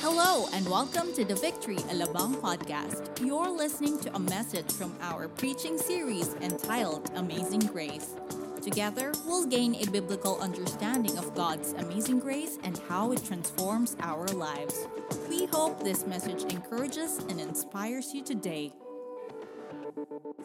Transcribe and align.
Hello, 0.00 0.48
and 0.52 0.68
welcome 0.68 1.12
to 1.14 1.24
the 1.24 1.34
Victory 1.34 1.76
Alabang 1.90 2.36
podcast. 2.40 3.24
You're 3.24 3.50
listening 3.50 3.98
to 4.00 4.14
a 4.14 4.18
message 4.18 4.70
from 4.72 4.96
our 5.00 5.28
preaching 5.28 5.76
series 5.76 6.34
entitled 6.40 7.10
Amazing 7.14 7.60
Grace. 7.60 8.14
Together, 8.62 9.12
we'll 9.26 9.46
gain 9.46 9.74
a 9.76 9.90
biblical 9.90 10.40
understanding 10.40 11.16
of 11.18 11.34
God's 11.34 11.72
amazing 11.74 12.20
grace 12.20 12.58
and 12.64 12.78
how 12.88 13.12
it 13.12 13.24
transforms 13.24 13.96
our 14.00 14.26
lives. 14.28 14.86
We 15.28 15.46
hope 15.46 15.82
this 15.82 16.06
message 16.06 16.44
encourages 16.52 17.18
and 17.28 17.40
inspires 17.40 18.12
you 18.12 18.22
today. 18.22 18.72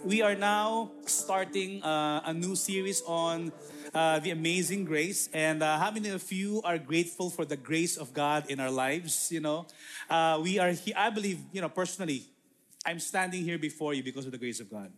We 0.02 0.22
are 0.22 0.36
now 0.36 0.92
starting 1.06 1.82
uh, 1.84 2.24
a 2.26 2.34
new 2.34 2.56
series 2.56 3.04
on 3.06 3.54
uh, 3.94 4.20
the 4.20 4.32
amazing 4.32 4.86
grace. 4.86 5.30
And 5.32 5.62
uh, 5.62 5.78
how 5.78 5.92
many 5.92 6.10
of 6.10 6.30
you 6.32 6.62
are 6.66 6.78
grateful 6.78 7.30
for 7.30 7.46
the 7.46 7.56
grace 7.56 7.96
of 7.96 8.14
God 8.14 8.50
in 8.50 8.60
our 8.60 8.72
lives? 8.72 9.32
You 9.32 9.40
know, 9.40 9.68
uh, 10.10 10.40
we 10.42 10.58
are 10.58 10.72
here, 10.72 10.96
I 10.98 11.10
believe, 11.10 11.40
you 11.54 11.62
know, 11.62 11.70
personally, 11.70 12.26
I'm 12.86 13.00
standing 13.00 13.44
here 13.44 13.58
before 13.58 13.94
you 13.94 14.04
because 14.04 14.26
of 14.26 14.32
the 14.32 14.38
grace 14.38 14.60
of 14.60 14.70
God. 14.70 14.92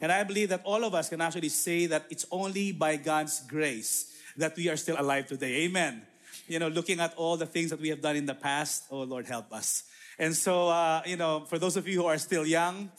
And 0.00 0.10
I 0.10 0.24
believe 0.24 0.48
that 0.48 0.62
all 0.64 0.82
of 0.82 0.94
us 0.94 1.08
can 1.08 1.20
actually 1.20 1.50
say 1.50 1.86
that 1.86 2.06
it's 2.10 2.26
only 2.32 2.72
by 2.72 2.96
God's 2.96 3.40
grace 3.46 4.12
that 4.36 4.56
we 4.56 4.68
are 4.68 4.76
still 4.76 4.96
alive 4.98 5.26
today. 5.26 5.64
Amen. 5.64 6.02
You 6.48 6.58
know, 6.58 6.68
looking 6.68 6.98
at 6.98 7.14
all 7.14 7.36
the 7.36 7.46
things 7.46 7.70
that 7.70 7.80
we 7.80 7.90
have 7.90 8.00
done 8.00 8.16
in 8.16 8.26
the 8.26 8.34
past, 8.34 8.84
oh 8.90 9.02
Lord, 9.02 9.26
help 9.26 9.52
us. 9.52 9.84
And 10.22 10.36
so, 10.36 10.68
uh, 10.68 11.02
you 11.04 11.16
know, 11.16 11.40
for 11.50 11.58
those 11.58 11.76
of 11.76 11.88
you 11.88 12.00
who 12.00 12.06
are 12.06 12.16
still 12.16 12.46
young, 12.46 12.92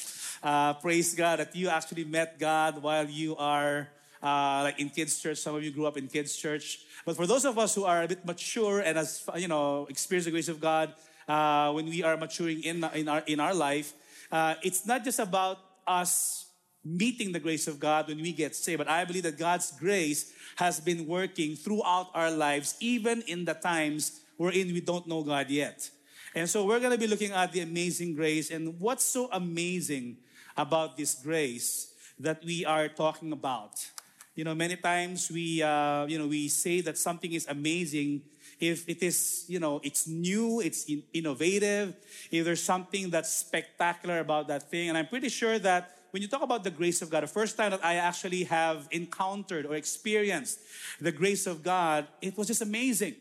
uh, 0.43 0.73
praise 0.73 1.15
God 1.15 1.39
that 1.39 1.55
you 1.55 1.69
actually 1.69 2.03
met 2.03 2.37
God 2.37 2.83
while 2.83 3.07
you 3.07 3.37
are 3.37 3.87
uh, 4.21 4.67
like 4.67 4.77
in 4.77 4.89
kids' 4.89 5.17
church. 5.21 5.37
Some 5.37 5.55
of 5.55 5.63
you 5.63 5.71
grew 5.71 5.85
up 5.85 5.95
in 5.95 6.09
kids' 6.09 6.35
church. 6.35 6.79
But 7.05 7.15
for 7.15 7.25
those 7.25 7.45
of 7.45 7.57
us 7.57 7.75
who 7.75 7.85
are 7.85 8.03
a 8.03 8.09
bit 8.09 8.25
mature 8.25 8.81
and 8.81 8.97
as 8.97 9.23
you 9.37 9.47
know, 9.47 9.87
experience 9.89 10.25
the 10.25 10.31
grace 10.31 10.49
of 10.49 10.59
God, 10.59 10.91
uh, 11.25 11.71
when 11.71 11.85
we 11.85 12.03
are 12.03 12.17
maturing 12.17 12.61
in 12.61 12.83
in 12.93 13.07
our 13.07 13.23
in 13.25 13.39
our 13.39 13.55
life, 13.55 13.93
uh, 14.29 14.55
it's 14.61 14.85
not 14.85 15.05
just 15.05 15.19
about 15.19 15.59
us 15.87 16.51
meeting 16.83 17.31
the 17.31 17.39
grace 17.39 17.71
of 17.71 17.79
God 17.79 18.09
when 18.09 18.19
we 18.19 18.33
get 18.33 18.53
saved. 18.53 18.79
But 18.79 18.89
I 18.89 19.05
believe 19.05 19.23
that 19.23 19.39
God's 19.39 19.71
grace 19.71 20.33
has 20.57 20.81
been 20.81 21.07
working 21.07 21.55
throughout 21.55 22.11
our 22.13 22.31
lives, 22.31 22.75
even 22.81 23.23
in 23.31 23.45
the 23.45 23.55
times 23.55 24.19
wherein 24.35 24.67
we 24.75 24.81
don't 24.81 25.07
know 25.07 25.23
God 25.23 25.49
yet. 25.49 25.89
And 26.35 26.49
so 26.49 26.65
we're 26.65 26.79
going 26.79 26.91
to 26.91 26.97
be 26.97 27.07
looking 27.07 27.31
at 27.31 27.51
the 27.51 27.61
amazing 27.61 28.15
grace 28.15 28.49
and 28.49 28.79
what's 28.79 29.05
so 29.05 29.29
amazing 29.31 30.17
about 30.57 30.97
this 30.97 31.15
grace 31.15 31.93
that 32.19 32.43
we 32.43 32.65
are 32.65 32.87
talking 32.87 33.31
about. 33.31 33.89
You 34.35 34.43
know, 34.43 34.55
many 34.55 34.75
times 34.75 35.29
we, 35.29 35.61
uh, 35.61 36.07
you 36.07 36.17
know, 36.17 36.27
we 36.27 36.47
say 36.47 36.81
that 36.81 36.97
something 36.97 37.31
is 37.33 37.45
amazing 37.47 38.23
if 38.59 38.87
it 38.89 39.03
is, 39.03 39.45
you 39.47 39.59
know, 39.59 39.79
it's 39.83 40.07
new, 40.07 40.59
it's 40.59 40.85
in- 40.85 41.03
innovative, 41.13 41.95
if 42.31 42.45
there's 42.45 42.63
something 42.63 43.11
that's 43.11 43.29
spectacular 43.29 44.19
about 44.19 44.47
that 44.47 44.71
thing. 44.71 44.89
And 44.89 44.97
I'm 44.97 45.07
pretty 45.07 45.29
sure 45.29 45.59
that 45.59 45.97
when 46.11 46.21
you 46.21 46.27
talk 46.27 46.41
about 46.41 46.63
the 46.63 46.71
grace 46.71 47.01
of 47.01 47.09
God, 47.09 47.23
the 47.23 47.27
first 47.27 47.57
time 47.57 47.71
that 47.71 47.83
I 47.83 47.95
actually 47.95 48.43
have 48.45 48.87
encountered 48.91 49.65
or 49.65 49.75
experienced 49.75 50.59
the 51.01 51.11
grace 51.11 51.45
of 51.45 51.63
God, 51.63 52.07
it 52.21 52.37
was 52.37 52.47
just 52.47 52.61
amazing. 52.61 53.15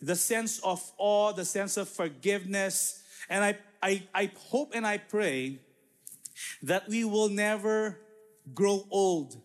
The 0.00 0.16
sense 0.16 0.58
of 0.60 0.82
awe, 0.98 1.32
the 1.32 1.44
sense 1.44 1.76
of 1.76 1.88
forgiveness. 1.88 3.02
And 3.28 3.44
I, 3.44 3.58
I, 3.82 4.02
I 4.14 4.30
hope 4.50 4.72
and 4.74 4.86
I 4.86 4.98
pray 4.98 5.60
that 6.62 6.88
we 6.88 7.04
will 7.04 7.28
never 7.28 7.98
grow 8.54 8.86
old 8.90 9.36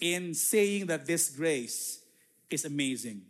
in 0.00 0.34
saying 0.34 0.86
that 0.86 1.06
this 1.06 1.28
grace 1.30 2.02
is 2.50 2.64
amazing. 2.64 3.22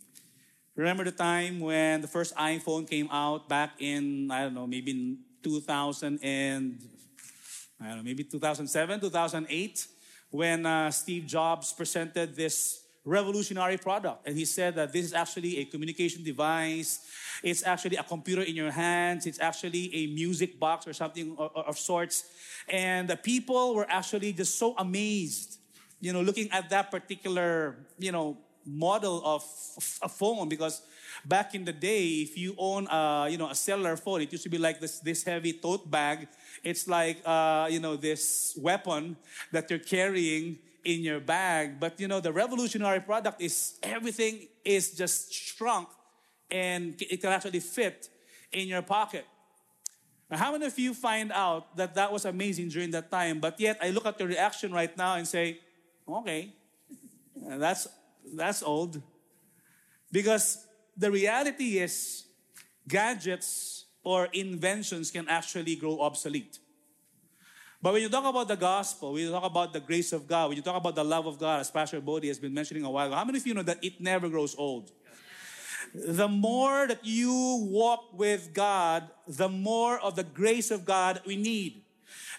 Remember 0.74 1.05
the 1.05 1.12
time 1.12 1.60
when 1.60 2.00
the 2.00 2.08
first 2.08 2.34
iPhone 2.36 2.89
came 2.89 3.08
out 3.11 3.48
back 3.48 3.73
in, 3.79 4.30
I 4.30 4.44
don't 4.44 4.55
know, 4.55 4.67
maybe 4.67 5.18
2000 5.42 6.18
and, 6.23 6.80
I 7.80 7.89
don't 7.89 7.98
know, 7.98 8.02
maybe 8.02 8.24
2007, 8.24 9.00
2008, 9.00 9.86
when 10.30 10.64
uh, 10.64 10.90
Steve 10.90 11.27
Jobs 11.27 11.73
presented 11.73 12.34
this 12.34 12.81
revolutionary 13.05 13.77
product. 13.77 14.27
And 14.27 14.36
he 14.36 14.45
said 14.45 14.77
that 14.77 14.92
this 14.92 15.05
is 15.05 15.13
actually 15.13 15.58
a 15.58 15.64
communication 15.64 16.23
device. 16.23 17.01
It's 17.42 17.64
actually 17.64 17.96
a 17.96 18.02
computer 18.02 18.42
in 18.42 18.55
your 18.55 18.70
hands. 18.70 19.27
It's 19.27 19.40
actually 19.40 19.95
a 19.95 20.07
music 20.08 20.58
box 20.58 20.86
or 20.86 20.92
something 20.92 21.36
of, 21.39 21.51
of 21.55 21.79
sorts. 21.79 22.24
And 22.68 23.08
the 23.08 23.17
people 23.17 23.74
were 23.74 23.86
actually 23.89 24.33
just 24.33 24.58
so 24.58 24.74
amazed, 24.79 25.58
you 26.01 26.12
know, 26.12 26.23
looking 26.23 26.51
at 26.52 26.70
that 26.70 26.91
particular, 26.91 27.77
you 27.98 28.12
know, 28.12 28.39
model 28.64 29.20
of 29.24 29.42
a 30.02 30.08
phone 30.08 30.48
because 30.48 30.83
back 31.24 31.52
in 31.55 31.64
the 31.64 31.73
day 31.73 32.23
if 32.23 32.39
you 32.39 32.55
own 32.57 32.86
a 32.86 33.27
you 33.29 33.36
know 33.36 33.51
a 33.51 33.55
cellular 33.57 33.96
phone 33.96 34.20
it 34.20 34.30
used 34.30 34.45
to 34.45 34.48
be 34.48 34.57
like 34.58 34.79
this 34.79 35.01
this 35.01 35.24
heavy 35.24 35.52
tote 35.52 35.91
bag 35.91 36.29
it's 36.62 36.86
like 36.86 37.18
uh, 37.24 37.67
you 37.68 37.80
know 37.80 37.96
this 37.96 38.57
weapon 38.61 39.17
that 39.51 39.68
you're 39.68 39.80
carrying 39.80 40.57
in 40.84 41.00
your 41.00 41.20
bag 41.20 41.78
but 41.78 41.98
you 42.00 42.08
know 42.08 42.20
the 42.20 42.32
revolutionary 42.32 43.00
product 43.00 43.40
is 43.40 43.78
everything 43.82 44.48
is 44.64 44.92
just 44.92 45.32
shrunk 45.32 45.88
and 46.50 47.00
it 47.00 47.20
can 47.20 47.30
actually 47.30 47.60
fit 47.60 48.08
in 48.52 48.68
your 48.68 48.82
pocket 48.82 49.24
now, 50.30 50.38
how 50.38 50.52
many 50.52 50.64
of 50.64 50.78
you 50.78 50.94
find 50.94 51.30
out 51.30 51.76
that 51.76 51.94
that 51.94 52.10
was 52.10 52.24
amazing 52.24 52.68
during 52.68 52.90
that 52.90 53.10
time 53.10 53.40
but 53.40 53.58
yet 53.60 53.78
i 53.80 53.90
look 53.90 54.06
at 54.06 54.18
your 54.18 54.28
reaction 54.28 54.72
right 54.72 54.96
now 54.96 55.14
and 55.14 55.26
say 55.26 55.58
okay 56.08 56.52
that's 57.36 57.88
that's 58.34 58.62
old. 58.62 59.00
Because 60.10 60.66
the 60.96 61.10
reality 61.10 61.78
is, 61.78 62.24
gadgets 62.88 63.86
or 64.04 64.28
inventions 64.32 65.10
can 65.10 65.28
actually 65.28 65.76
grow 65.76 66.00
obsolete. 66.00 66.58
But 67.82 67.94
when 67.94 68.02
you 68.02 68.08
talk 68.08 68.24
about 68.24 68.46
the 68.46 68.56
gospel, 68.56 69.12
when 69.12 69.22
you 69.22 69.30
talk 69.32 69.42
about 69.42 69.72
the 69.72 69.80
grace 69.80 70.12
of 70.12 70.28
God, 70.28 70.48
when 70.48 70.56
you 70.56 70.62
talk 70.62 70.76
about 70.76 70.94
the 70.94 71.02
love 71.02 71.26
of 71.26 71.40
God, 71.40 71.60
as 71.60 71.70
Pastor 71.70 72.00
Bodhi 72.00 72.28
has 72.28 72.38
been 72.38 72.54
mentioning 72.54 72.84
a 72.84 72.90
while 72.90 73.08
ago, 73.08 73.16
how 73.16 73.24
many 73.24 73.38
of 73.38 73.46
you 73.46 73.54
know 73.54 73.64
that 73.64 73.82
it 73.82 74.00
never 74.00 74.28
grows 74.28 74.54
old? 74.56 74.92
The 75.92 76.28
more 76.28 76.86
that 76.86 77.04
you 77.04 77.66
walk 77.68 78.16
with 78.16 78.54
God, 78.54 79.10
the 79.26 79.48
more 79.48 79.98
of 79.98 80.14
the 80.14 80.22
grace 80.22 80.70
of 80.70 80.84
God 80.84 81.20
we 81.26 81.34
need. 81.34 81.82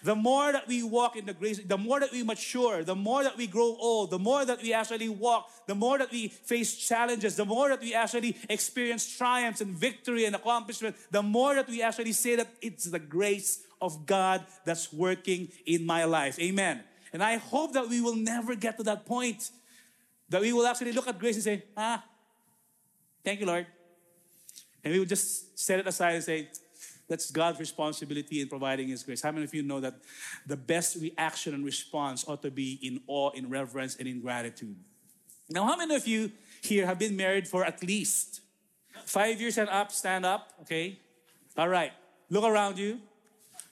The 0.02 0.14
more 0.14 0.52
that 0.52 0.66
we 0.66 0.82
walk 0.82 1.16
in 1.16 1.26
the 1.26 1.34
grace, 1.34 1.58
the 1.58 1.78
more 1.78 2.00
that 2.00 2.12
we 2.12 2.22
mature, 2.22 2.82
the 2.82 2.94
more 2.94 3.22
that 3.22 3.36
we 3.36 3.46
grow 3.46 3.76
old, 3.78 4.10
the 4.10 4.18
more 4.18 4.44
that 4.44 4.62
we 4.62 4.72
actually 4.72 5.08
walk, 5.08 5.50
the 5.66 5.74
more 5.74 5.98
that 5.98 6.10
we 6.10 6.28
face 6.28 6.76
challenges, 6.76 7.36
the 7.36 7.44
more 7.44 7.68
that 7.68 7.80
we 7.80 7.94
actually 7.94 8.36
experience 8.48 9.16
triumphs 9.16 9.60
and 9.60 9.74
victory 9.76 10.24
and 10.24 10.34
accomplishment, 10.34 10.96
the 11.10 11.22
more 11.22 11.54
that 11.54 11.68
we 11.68 11.82
actually 11.82 12.12
say 12.12 12.36
that 12.36 12.48
it's 12.60 12.84
the 12.84 12.98
grace 12.98 13.63
of 13.84 14.06
God 14.06 14.44
that's 14.64 14.92
working 14.92 15.48
in 15.66 15.84
my 15.86 16.04
life. 16.04 16.38
Amen. 16.38 16.82
And 17.12 17.22
I 17.22 17.36
hope 17.36 17.72
that 17.74 17.88
we 17.88 18.00
will 18.00 18.16
never 18.16 18.54
get 18.54 18.76
to 18.78 18.82
that 18.84 19.06
point 19.06 19.50
that 20.28 20.40
we 20.40 20.52
will 20.52 20.66
actually 20.66 20.92
look 20.92 21.06
at 21.06 21.18
grace 21.18 21.36
and 21.36 21.44
say, 21.44 21.62
ah, 21.76 22.02
thank 23.24 23.40
you, 23.40 23.46
Lord. 23.46 23.66
And 24.82 24.92
we 24.92 24.98
will 24.98 25.06
just 25.06 25.58
set 25.58 25.78
it 25.78 25.86
aside 25.86 26.14
and 26.14 26.24
say, 26.24 26.48
that's 27.08 27.30
God's 27.30 27.60
responsibility 27.60 28.40
in 28.40 28.48
providing 28.48 28.88
His 28.88 29.02
grace. 29.02 29.22
How 29.22 29.30
many 29.30 29.44
of 29.44 29.54
you 29.54 29.62
know 29.62 29.80
that 29.80 29.94
the 30.46 30.56
best 30.56 30.96
reaction 30.96 31.54
and 31.54 31.64
response 31.64 32.24
ought 32.26 32.42
to 32.42 32.50
be 32.50 32.78
in 32.82 33.00
awe, 33.06 33.30
in 33.30 33.50
reverence, 33.50 33.96
and 33.96 34.08
in 34.08 34.20
gratitude? 34.20 34.76
Now, 35.50 35.64
how 35.66 35.76
many 35.76 35.94
of 35.94 36.06
you 36.06 36.32
here 36.62 36.86
have 36.86 36.98
been 36.98 37.16
married 37.16 37.46
for 37.46 37.64
at 37.64 37.82
least 37.82 38.40
five 39.04 39.40
years 39.40 39.58
and 39.58 39.68
up? 39.68 39.92
Stand 39.92 40.24
up, 40.24 40.52
okay? 40.62 40.98
All 41.56 41.68
right. 41.68 41.92
Look 42.30 42.44
around 42.44 42.78
you. 42.78 43.00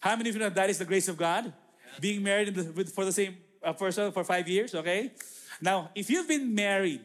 How 0.03 0.17
many 0.17 0.31
of 0.31 0.35
you 0.35 0.41
know 0.41 0.51
that 0.51 0.69
is 0.69 0.79
the 0.79 0.85
grace 0.85 1.07
of 1.07 1.17
God? 1.17 1.53
Being 2.01 2.25
married 2.25 2.59
for 2.91 3.05
the 3.05 3.13
same 3.13 3.37
uh, 3.63 3.73
person 3.73 4.11
for 4.11 4.25
five 4.25 4.49
years, 4.49 4.75
okay? 4.75 5.13
Now, 5.61 5.91
if 5.95 6.11
you've 6.11 6.27
been 6.27 6.53
married 6.53 7.03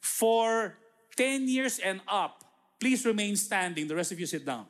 for 0.00 0.74
10 1.16 1.48
years 1.48 1.78
and 1.78 2.00
up, 2.08 2.42
please 2.80 3.06
remain 3.06 3.36
standing. 3.36 3.86
The 3.86 3.94
rest 3.94 4.10
of 4.10 4.18
you 4.18 4.26
sit 4.26 4.44
down. 4.44 4.66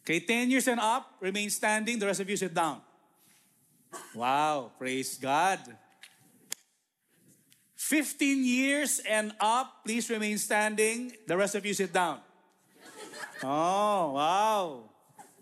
Okay, 0.00 0.20
10 0.20 0.50
years 0.50 0.66
and 0.68 0.80
up, 0.80 1.16
remain 1.20 1.50
standing. 1.50 1.98
The 1.98 2.06
rest 2.06 2.20
of 2.20 2.30
you 2.30 2.36
sit 2.36 2.54
down. 2.54 2.80
Wow, 4.14 4.72
praise 4.78 5.18
God. 5.18 5.60
15 7.76 8.42
years 8.42 9.02
and 9.06 9.32
up, 9.38 9.84
please 9.84 10.08
remain 10.08 10.38
standing. 10.38 11.12
The 11.26 11.36
rest 11.36 11.54
of 11.56 11.66
you 11.66 11.74
sit 11.74 11.92
down. 11.92 12.20
Oh, 13.42 14.12
wow. 14.12 14.89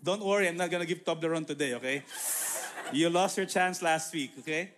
Don't 0.03 0.23
worry, 0.23 0.47
I'm 0.47 0.57
not 0.57 0.71
to 0.71 0.85
give 0.85 1.03
Top 1.03 1.19
the 1.19 1.29
run 1.29 1.45
today, 1.45 1.73
okay? 1.73 2.03
You 2.91 3.09
lost 3.09 3.37
your 3.37 3.45
chance 3.45 3.81
last 3.81 4.13
week, 4.13 4.31
okay? 4.39 4.71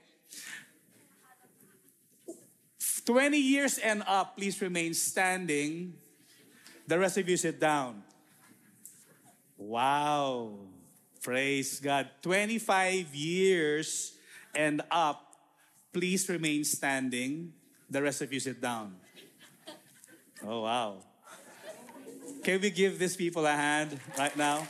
20 3.06 3.38
years 3.38 3.78
and 3.78 4.04
up, 4.08 4.38
please 4.38 4.62
remain 4.62 4.94
standing. 4.94 5.94
The 6.88 7.00
rest 7.00 7.18
of 7.18 7.28
you 7.28 7.38
sit 7.38 7.60
down. 7.60 8.04
Wow. 9.58 10.58
Praise 11.22 11.80
God. 11.80 12.10
25 12.22 13.14
years 13.14 14.14
and 14.56 14.82
up. 14.90 15.28
please 15.94 16.28
remain 16.30 16.64
standing. 16.64 17.54
The 17.90 18.02
rest 18.02 18.22
of 18.22 18.32
you 18.32 18.40
sit 18.40 18.62
down. 18.62 18.96
Oh, 20.44 20.62
wow. 20.62 21.04
Can 22.44 22.62
we 22.62 22.70
give 22.72 22.98
these 22.98 23.16
people 23.16 23.46
a 23.46 23.52
hand 23.52 24.00
right 24.18 24.36
now? 24.38 24.66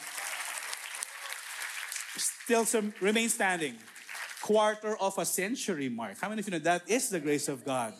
Still 2.45 2.65
some, 2.65 2.93
remain 2.99 3.29
standing. 3.29 3.75
Quarter 4.41 4.97
of 4.97 5.17
a 5.17 5.25
century 5.25 5.89
mark. 5.89 6.19
How 6.19 6.29
many 6.29 6.39
of 6.39 6.47
you 6.47 6.51
know 6.51 6.59
that 6.59 6.89
is 6.89 7.09
the 7.09 7.19
grace 7.19 7.47
of 7.47 7.63
God? 7.63 7.93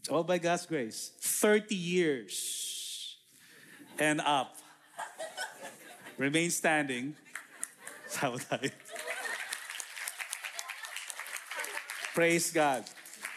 It's 0.00 0.08
all 0.08 0.24
by 0.24 0.38
God's 0.38 0.66
grace. 0.66 1.12
30 1.20 1.74
years 1.74 3.16
and 3.98 4.20
up. 4.20 4.56
Remain 6.16 6.50
standing. 6.50 7.14
Praise 12.14 12.50
God. 12.50 12.84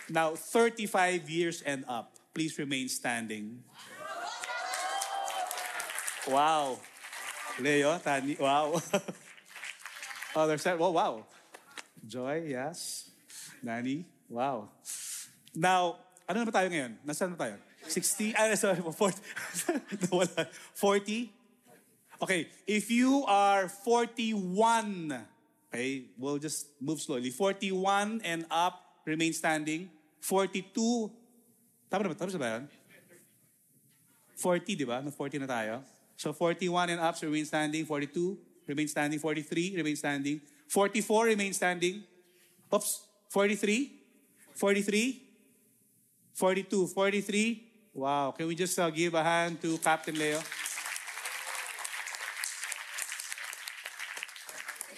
Now, 0.10 0.36
35 0.36 1.30
years 1.30 1.62
and 1.62 1.86
up. 1.88 2.16
Please 2.34 2.58
remain 2.58 2.90
standing. 2.90 3.64
Wow. 6.28 6.80
Leo, 7.62 7.94
Tani, 8.02 8.36
wow. 8.42 8.82
Others 10.36 10.62
said, 10.66 10.82
oh, 10.82 10.90
wow. 10.90 11.24
Joy, 12.02 12.50
yes. 12.50 13.10
Nani, 13.62 14.06
wow. 14.26 14.68
Now, 15.54 16.02
ano 16.26 16.42
na 16.42 16.46
ba 16.50 16.54
tayo 16.58 16.74
ngayon? 16.74 16.98
Nasaan 17.06 17.38
na 17.38 17.38
tayo? 17.38 17.56
60? 17.86 18.34
Ah, 18.34 18.50
sorry, 18.58 18.82
40. 18.82 18.90
40? 20.74 21.30
Okay, 22.22 22.50
if 22.66 22.90
you 22.90 23.26
are 23.26 23.70
41, 23.70 24.38
okay, 25.70 26.06
we'll 26.18 26.38
just 26.38 26.70
move 26.82 27.02
slowly. 27.02 27.30
41 27.30 28.22
and 28.26 28.46
up, 28.50 28.82
remain 29.06 29.34
standing. 29.34 29.90
42, 30.22 31.10
tama 31.90 32.06
na 32.06 32.14
ba? 32.14 32.18
Tama 32.18 32.38
ba 32.38 32.50
yan? 32.58 32.64
40, 34.38 34.78
di 34.78 34.86
ba? 34.86 35.02
No, 35.02 35.10
40 35.14 35.46
na 35.46 35.50
tayo. 35.50 35.82
So 36.22 36.34
41 36.34 36.92
and 36.92 37.00
up, 37.02 37.18
so 37.18 37.26
remain 37.26 37.46
standing. 37.46 37.84
42, 37.84 38.38
remain 38.68 38.88
standing. 38.88 39.18
43, 39.18 39.74
remain 39.76 39.96
standing. 39.96 40.40
44, 40.68 41.26
remain 41.26 41.52
standing. 41.52 42.04
Oops, 42.72 43.02
43, 43.28 43.92
43, 44.54 45.22
42, 46.36 46.88
43. 46.88 47.64
Wow, 47.96 48.36
can 48.38 48.46
we 48.46 48.54
just 48.54 48.78
uh, 48.78 48.92
give 48.92 49.16
a 49.16 49.24
hand 49.24 49.60
to 49.64 49.80
Captain 49.80 50.14
Leo? 50.14 50.40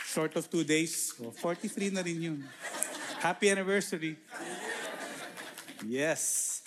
Short 0.04 0.36
of 0.36 0.52
two 0.52 0.66
days. 0.66 1.14
Oh, 1.24 1.32
43 1.32 1.90
na 1.92 2.02
rin 2.02 2.22
yun. 2.22 2.44
Happy 3.22 3.50
anniversary. 3.50 4.18
Yes. 5.88 6.63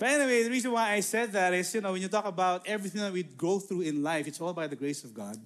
But 0.00 0.08
anyway, 0.08 0.44
the 0.44 0.48
reason 0.48 0.72
why 0.72 0.92
I 0.92 1.00
said 1.00 1.30
that 1.32 1.52
is, 1.52 1.74
you 1.74 1.82
know, 1.82 1.92
when 1.92 2.00
you 2.00 2.08
talk 2.08 2.24
about 2.24 2.66
everything 2.66 3.02
that 3.02 3.12
we 3.12 3.22
go 3.22 3.58
through 3.58 3.82
in 3.82 4.02
life, 4.02 4.26
it's 4.26 4.40
all 4.40 4.54
by 4.54 4.66
the 4.66 4.74
grace 4.74 5.04
of 5.04 5.12
God. 5.12 5.36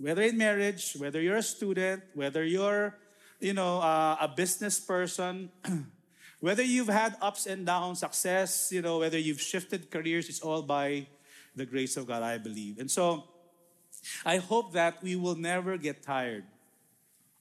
Whether 0.00 0.22
in 0.22 0.38
marriage, 0.38 0.96
whether 0.96 1.20
you're 1.20 1.36
a 1.36 1.42
student, 1.42 2.04
whether 2.14 2.42
you're, 2.42 2.96
you 3.38 3.52
know, 3.52 3.80
uh, 3.82 4.16
a 4.18 4.28
business 4.28 4.80
person, 4.80 5.50
whether 6.40 6.62
you've 6.62 6.88
had 6.88 7.16
ups 7.20 7.44
and 7.44 7.66
downs, 7.66 7.98
success, 7.98 8.72
you 8.72 8.80
know, 8.80 8.98
whether 8.98 9.18
you've 9.18 9.42
shifted 9.42 9.90
careers, 9.90 10.30
it's 10.30 10.40
all 10.40 10.62
by 10.62 11.06
the 11.54 11.66
grace 11.66 11.98
of 11.98 12.06
God, 12.06 12.22
I 12.22 12.38
believe. 12.38 12.78
And 12.78 12.90
so, 12.90 13.24
I 14.24 14.38
hope 14.38 14.72
that 14.72 15.02
we 15.02 15.16
will 15.16 15.36
never 15.36 15.76
get 15.76 16.02
tired 16.02 16.44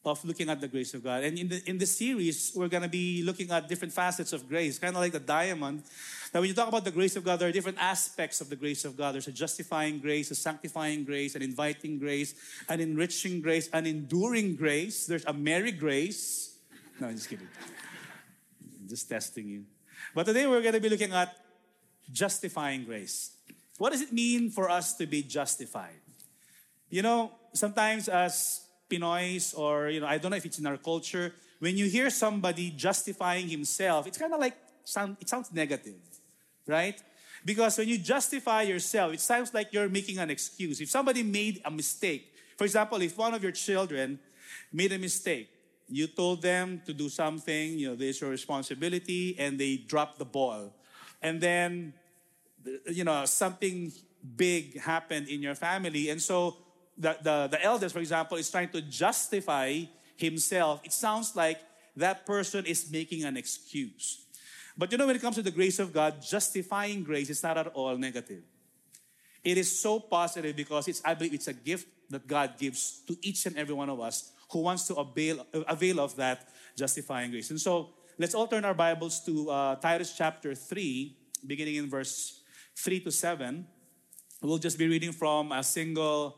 of 0.05 0.23
looking 0.23 0.49
at 0.49 0.61
the 0.61 0.67
grace 0.67 0.93
of 0.93 1.03
God. 1.03 1.23
And 1.23 1.37
in 1.37 1.47
the 1.49 1.61
in 1.69 1.77
the 1.77 1.85
series, 1.85 2.51
we're 2.55 2.67
gonna 2.67 2.87
be 2.87 3.23
looking 3.23 3.51
at 3.51 3.67
different 3.67 3.93
facets 3.93 4.31
of 4.33 4.47
grace, 4.47 4.79
kind 4.79 4.95
of 4.95 5.01
like 5.01 5.11
the 5.11 5.19
diamond. 5.19 5.83
Now, 6.33 6.41
when 6.41 6.49
you 6.49 6.55
talk 6.55 6.67
about 6.67 6.85
the 6.85 6.91
grace 6.91 7.15
of 7.15 7.23
God, 7.23 7.39
there 7.39 7.49
are 7.49 7.51
different 7.51 7.77
aspects 7.79 8.41
of 8.41 8.49
the 8.49 8.55
grace 8.55 8.85
of 8.85 8.95
God. 8.95 9.15
There's 9.15 9.27
a 9.27 9.31
justifying 9.31 9.99
grace, 9.99 10.31
a 10.31 10.35
sanctifying 10.35 11.03
grace, 11.03 11.35
an 11.35 11.41
inviting 11.41 11.99
grace, 11.99 12.35
an 12.69 12.79
enriching 12.79 13.41
grace, 13.41 13.69
an 13.73 13.85
enduring 13.85 14.55
grace. 14.55 15.05
There's 15.05 15.25
a 15.25 15.33
merry 15.33 15.71
grace. 15.71 16.57
No, 16.99 17.07
I'm 17.07 17.15
just 17.15 17.29
kidding. 17.29 17.47
just 18.87 19.09
testing 19.09 19.47
you. 19.47 19.63
But 20.15 20.25
today 20.25 20.47
we're 20.47 20.61
gonna 20.61 20.79
be 20.79 20.89
looking 20.89 21.11
at 21.11 21.35
justifying 22.11 22.85
grace. 22.85 23.31
What 23.77 23.91
does 23.91 24.01
it 24.01 24.11
mean 24.11 24.49
for 24.49 24.69
us 24.69 24.95
to 24.95 25.05
be 25.05 25.21
justified? 25.21 26.01
You 26.89 27.01
know, 27.01 27.31
sometimes 27.53 28.07
as 28.07 28.66
Pinoys, 28.89 29.57
or 29.57 29.89
you 29.89 29.99
know, 29.99 30.07
I 30.07 30.17
don't 30.17 30.31
know 30.31 30.37
if 30.37 30.45
it's 30.45 30.59
in 30.59 30.65
our 30.65 30.77
culture, 30.77 31.33
when 31.59 31.77
you 31.77 31.85
hear 31.85 32.09
somebody 32.09 32.71
justifying 32.71 33.47
himself, 33.47 34.07
it's 34.07 34.17
kind 34.17 34.33
of 34.33 34.39
like 34.39 34.55
sound, 34.83 35.17
it 35.19 35.29
sounds 35.29 35.51
negative, 35.51 35.95
right? 36.67 37.01
Because 37.45 37.77
when 37.77 37.87
you 37.87 37.97
justify 37.97 38.63
yourself, 38.63 39.13
it 39.13 39.21
sounds 39.21 39.53
like 39.53 39.71
you're 39.71 39.89
making 39.89 40.17
an 40.19 40.29
excuse. 40.29 40.81
If 40.81 40.89
somebody 40.89 41.23
made 41.23 41.61
a 41.65 41.71
mistake, 41.71 42.33
for 42.57 42.63
example, 42.65 43.01
if 43.01 43.17
one 43.17 43.33
of 43.33 43.43
your 43.43 43.51
children 43.51 44.19
made 44.71 44.91
a 44.91 44.97
mistake, 44.97 45.49
you 45.89 46.07
told 46.07 46.41
them 46.41 46.81
to 46.85 46.93
do 46.93 47.09
something, 47.09 47.79
you 47.79 47.89
know, 47.89 47.95
this 47.95 48.17
is 48.17 48.21
your 48.21 48.29
responsibility, 48.29 49.35
and 49.39 49.57
they 49.59 49.77
dropped 49.77 50.19
the 50.19 50.25
ball. 50.25 50.73
And 51.21 51.39
then, 51.39 51.93
you 52.87 53.03
know, 53.03 53.25
something 53.25 53.91
big 54.35 54.79
happened 54.79 55.29
in 55.29 55.41
your 55.41 55.55
family. 55.55 56.09
And 56.09 56.21
so 56.21 56.57
the, 56.97 57.17
the, 57.21 57.47
the 57.51 57.63
eldest, 57.63 57.93
for 57.93 57.99
example, 57.99 58.37
is 58.37 58.49
trying 58.49 58.69
to 58.69 58.81
justify 58.81 59.83
himself, 60.15 60.81
it 60.83 60.93
sounds 60.93 61.35
like 61.35 61.59
that 61.95 62.25
person 62.25 62.65
is 62.65 62.89
making 62.91 63.23
an 63.23 63.37
excuse. 63.37 64.25
But 64.77 64.91
you 64.91 64.97
know, 64.97 65.07
when 65.07 65.15
it 65.15 65.21
comes 65.21 65.35
to 65.35 65.41
the 65.41 65.51
grace 65.51 65.79
of 65.79 65.93
God, 65.93 66.21
justifying 66.21 67.03
grace 67.03 67.29
is 67.29 67.41
not 67.41 67.57
at 67.57 67.67
all 67.67 67.97
negative. 67.97 68.43
It 69.43 69.57
is 69.57 69.79
so 69.79 69.99
positive 69.99 70.55
because 70.55 70.87
it's, 70.87 71.01
I 71.03 71.13
believe 71.13 71.33
it's 71.33 71.47
a 71.47 71.53
gift 71.53 71.87
that 72.09 72.27
God 72.27 72.57
gives 72.57 73.01
to 73.07 73.17
each 73.21 73.45
and 73.45 73.57
every 73.57 73.73
one 73.73 73.89
of 73.89 73.99
us 73.99 74.31
who 74.51 74.59
wants 74.59 74.87
to 74.87 74.95
avail, 74.95 75.45
avail 75.67 75.99
of 75.99 76.15
that 76.17 76.49
justifying 76.77 77.31
grace. 77.31 77.49
And 77.49 77.59
so 77.59 77.89
let's 78.17 78.35
all 78.35 78.47
turn 78.47 78.65
our 78.65 78.73
Bibles 78.73 79.23
to 79.25 79.49
uh, 79.49 79.75
Titus 79.75 80.13
chapter 80.15 80.53
3, 80.53 81.17
beginning 81.45 81.75
in 81.75 81.89
verse 81.89 82.41
3 82.77 82.99
to 83.01 83.11
7. 83.11 83.65
We'll 84.41 84.57
just 84.59 84.77
be 84.77 84.87
reading 84.87 85.11
from 85.11 85.51
a 85.51 85.63
single 85.63 86.37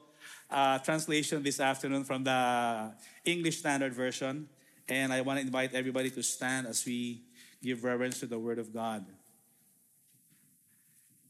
uh, 0.50 0.80
translation 0.80 1.44
this 1.44 1.60
afternoon 1.60 2.04
from 2.04 2.24
the 2.24 2.92
English 3.26 3.60
Standard 3.60 3.94
Version. 3.94 4.50
And 4.88 5.14
I 5.14 5.22
want 5.22 5.40
to 5.40 5.46
invite 5.46 5.74
everybody 5.74 6.10
to 6.12 6.24
stand 6.24 6.68
as 6.68 6.86
we 6.86 7.22
give 7.62 7.84
reverence 7.84 8.20
to 8.22 8.26
the 8.26 8.40
Word 8.40 8.58
of 8.58 8.74
God. 8.74 9.06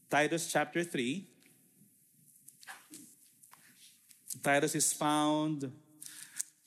Titus 0.08 0.50
chapter 0.50 0.82
3. 0.82 1.26
Titus 4.42 4.74
is 4.74 4.92
found 4.92 5.70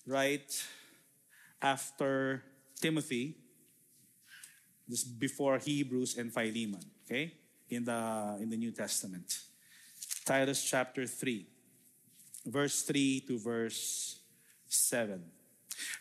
right 0.05 0.63
after 1.61 2.43
Timothy, 2.79 3.35
just 4.87 5.19
before 5.19 5.57
Hebrews 5.57 6.17
and 6.17 6.31
Philemon, 6.31 6.83
okay? 7.05 7.33
In 7.69 7.85
the 7.85 8.37
in 8.39 8.49
the 8.49 8.57
New 8.57 8.71
Testament. 8.71 9.39
Titus 10.25 10.63
chapter 10.63 11.07
3 11.07 11.47
verse 12.45 12.81
3 12.83 13.21
to 13.27 13.39
verse 13.39 14.19
7. 14.67 15.23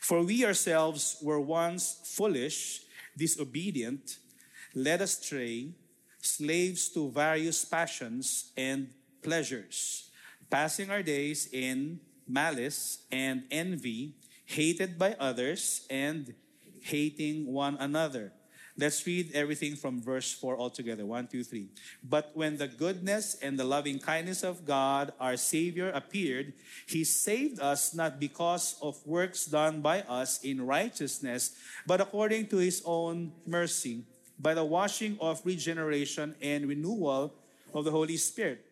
For 0.00 0.22
we 0.22 0.44
ourselves 0.44 1.16
were 1.22 1.40
once 1.40 2.00
foolish, 2.04 2.82
disobedient, 3.16 4.18
led 4.74 5.00
astray, 5.00 5.72
slaves 6.20 6.88
to 6.90 7.10
various 7.10 7.64
passions 7.64 8.52
and 8.56 8.90
pleasures, 9.22 10.10
passing 10.50 10.90
our 10.90 11.02
days 11.02 11.48
in 11.52 12.00
malice 12.28 13.04
and 13.10 13.44
envy, 13.50 14.14
hated 14.44 14.98
by 14.98 15.16
others 15.18 15.86
and 15.90 16.34
hating 16.82 17.46
one 17.46 17.76
another. 17.78 18.32
Let's 18.82 19.06
read 19.06 19.30
everything 19.30 19.76
from 19.76 20.02
verse 20.02 20.34
4 20.34 20.58
altogether. 20.58 21.06
One, 21.06 21.28
two, 21.28 21.44
three. 21.44 21.68
But 22.02 22.32
when 22.34 22.56
the 22.56 22.66
goodness 22.66 23.38
and 23.40 23.56
the 23.56 23.62
loving 23.62 24.00
kindness 24.00 24.42
of 24.42 24.66
God, 24.66 25.12
our 25.20 25.36
Savior, 25.36 25.94
appeared, 25.94 26.52
He 26.88 27.04
saved 27.04 27.60
us 27.60 27.94
not 27.94 28.18
because 28.18 28.74
of 28.82 28.98
works 29.06 29.46
done 29.46 29.82
by 29.82 30.02
us 30.10 30.42
in 30.42 30.66
righteousness, 30.66 31.54
but 31.86 32.00
according 32.00 32.48
to 32.48 32.56
His 32.56 32.82
own 32.84 33.30
mercy, 33.46 34.02
by 34.36 34.52
the 34.52 34.64
washing 34.64 35.16
of 35.20 35.46
regeneration 35.46 36.34
and 36.42 36.66
renewal 36.66 37.34
of 37.72 37.84
the 37.84 37.92
Holy 37.92 38.16
Spirit, 38.16 38.66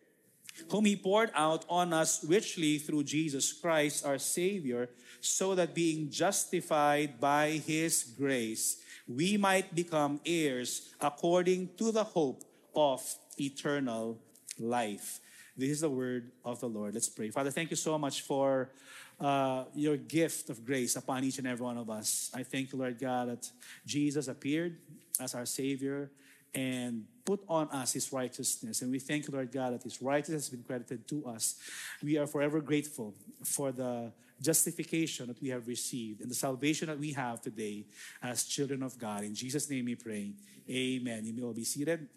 whom 0.67 0.83
He 0.83 0.97
poured 0.97 1.31
out 1.35 1.63
on 1.69 1.93
us 1.93 2.21
richly 2.25 2.79
through 2.79 3.07
Jesus 3.07 3.53
Christ, 3.53 4.05
our 4.05 4.19
Savior, 4.19 4.89
so 5.21 5.55
that 5.55 5.73
being 5.73 6.09
justified 6.11 7.17
by 7.21 7.61
His 7.63 8.03
grace, 8.03 8.75
we 9.07 9.37
might 9.37 9.73
become 9.73 10.19
heirs 10.25 10.93
according 10.99 11.69
to 11.77 11.91
the 11.91 12.03
hope 12.03 12.43
of 12.75 13.01
eternal 13.37 14.19
life. 14.59 15.19
This 15.57 15.71
is 15.71 15.81
the 15.81 15.89
word 15.89 16.31
of 16.45 16.59
the 16.59 16.69
Lord. 16.69 16.93
Let's 16.93 17.09
pray. 17.09 17.29
Father, 17.29 17.51
thank 17.51 17.69
you 17.69 17.75
so 17.75 17.97
much 17.97 18.21
for 18.21 18.71
uh, 19.19 19.65
your 19.75 19.97
gift 19.97 20.49
of 20.49 20.65
grace 20.65 20.95
upon 20.95 21.23
each 21.23 21.37
and 21.37 21.47
every 21.47 21.65
one 21.65 21.77
of 21.77 21.89
us. 21.89 22.31
I 22.33 22.43
thank 22.43 22.71
you, 22.71 22.79
Lord 22.79 22.99
God, 22.99 23.29
that 23.29 23.51
Jesus 23.85 24.27
appeared 24.27 24.77
as 25.19 25.35
our 25.35 25.45
Savior 25.45 26.09
and 26.53 27.05
put 27.25 27.41
on 27.47 27.69
us 27.69 27.93
His 27.93 28.11
righteousness. 28.11 28.81
And 28.81 28.91
we 28.91 28.99
thank 28.99 29.27
you, 29.27 29.33
Lord 29.33 29.51
God, 29.51 29.73
that 29.73 29.83
His 29.83 30.01
righteousness 30.01 30.45
has 30.45 30.49
been 30.49 30.63
credited 30.63 31.07
to 31.09 31.25
us. 31.25 31.55
We 32.03 32.17
are 32.17 32.27
forever 32.27 32.61
grateful 32.61 33.13
for 33.43 33.71
the 33.71 34.11
justification 34.41 35.27
that 35.27 35.41
we 35.41 35.49
have 35.49 35.67
received 35.67 36.21
and 36.21 36.29
the 36.29 36.35
salvation 36.35 36.87
that 36.87 36.99
we 36.99 37.11
have 37.11 37.41
today 37.41 37.85
as 38.23 38.43
children 38.43 38.81
of 38.81 38.97
God. 38.97 39.23
In 39.23 39.35
Jesus' 39.35 39.69
name 39.69 39.85
we 39.85 39.95
pray. 39.95 40.33
Amen. 40.69 41.25
You 41.25 41.33
may 41.33 41.43
all 41.43 41.53
be 41.53 41.63
seated. 41.63 42.07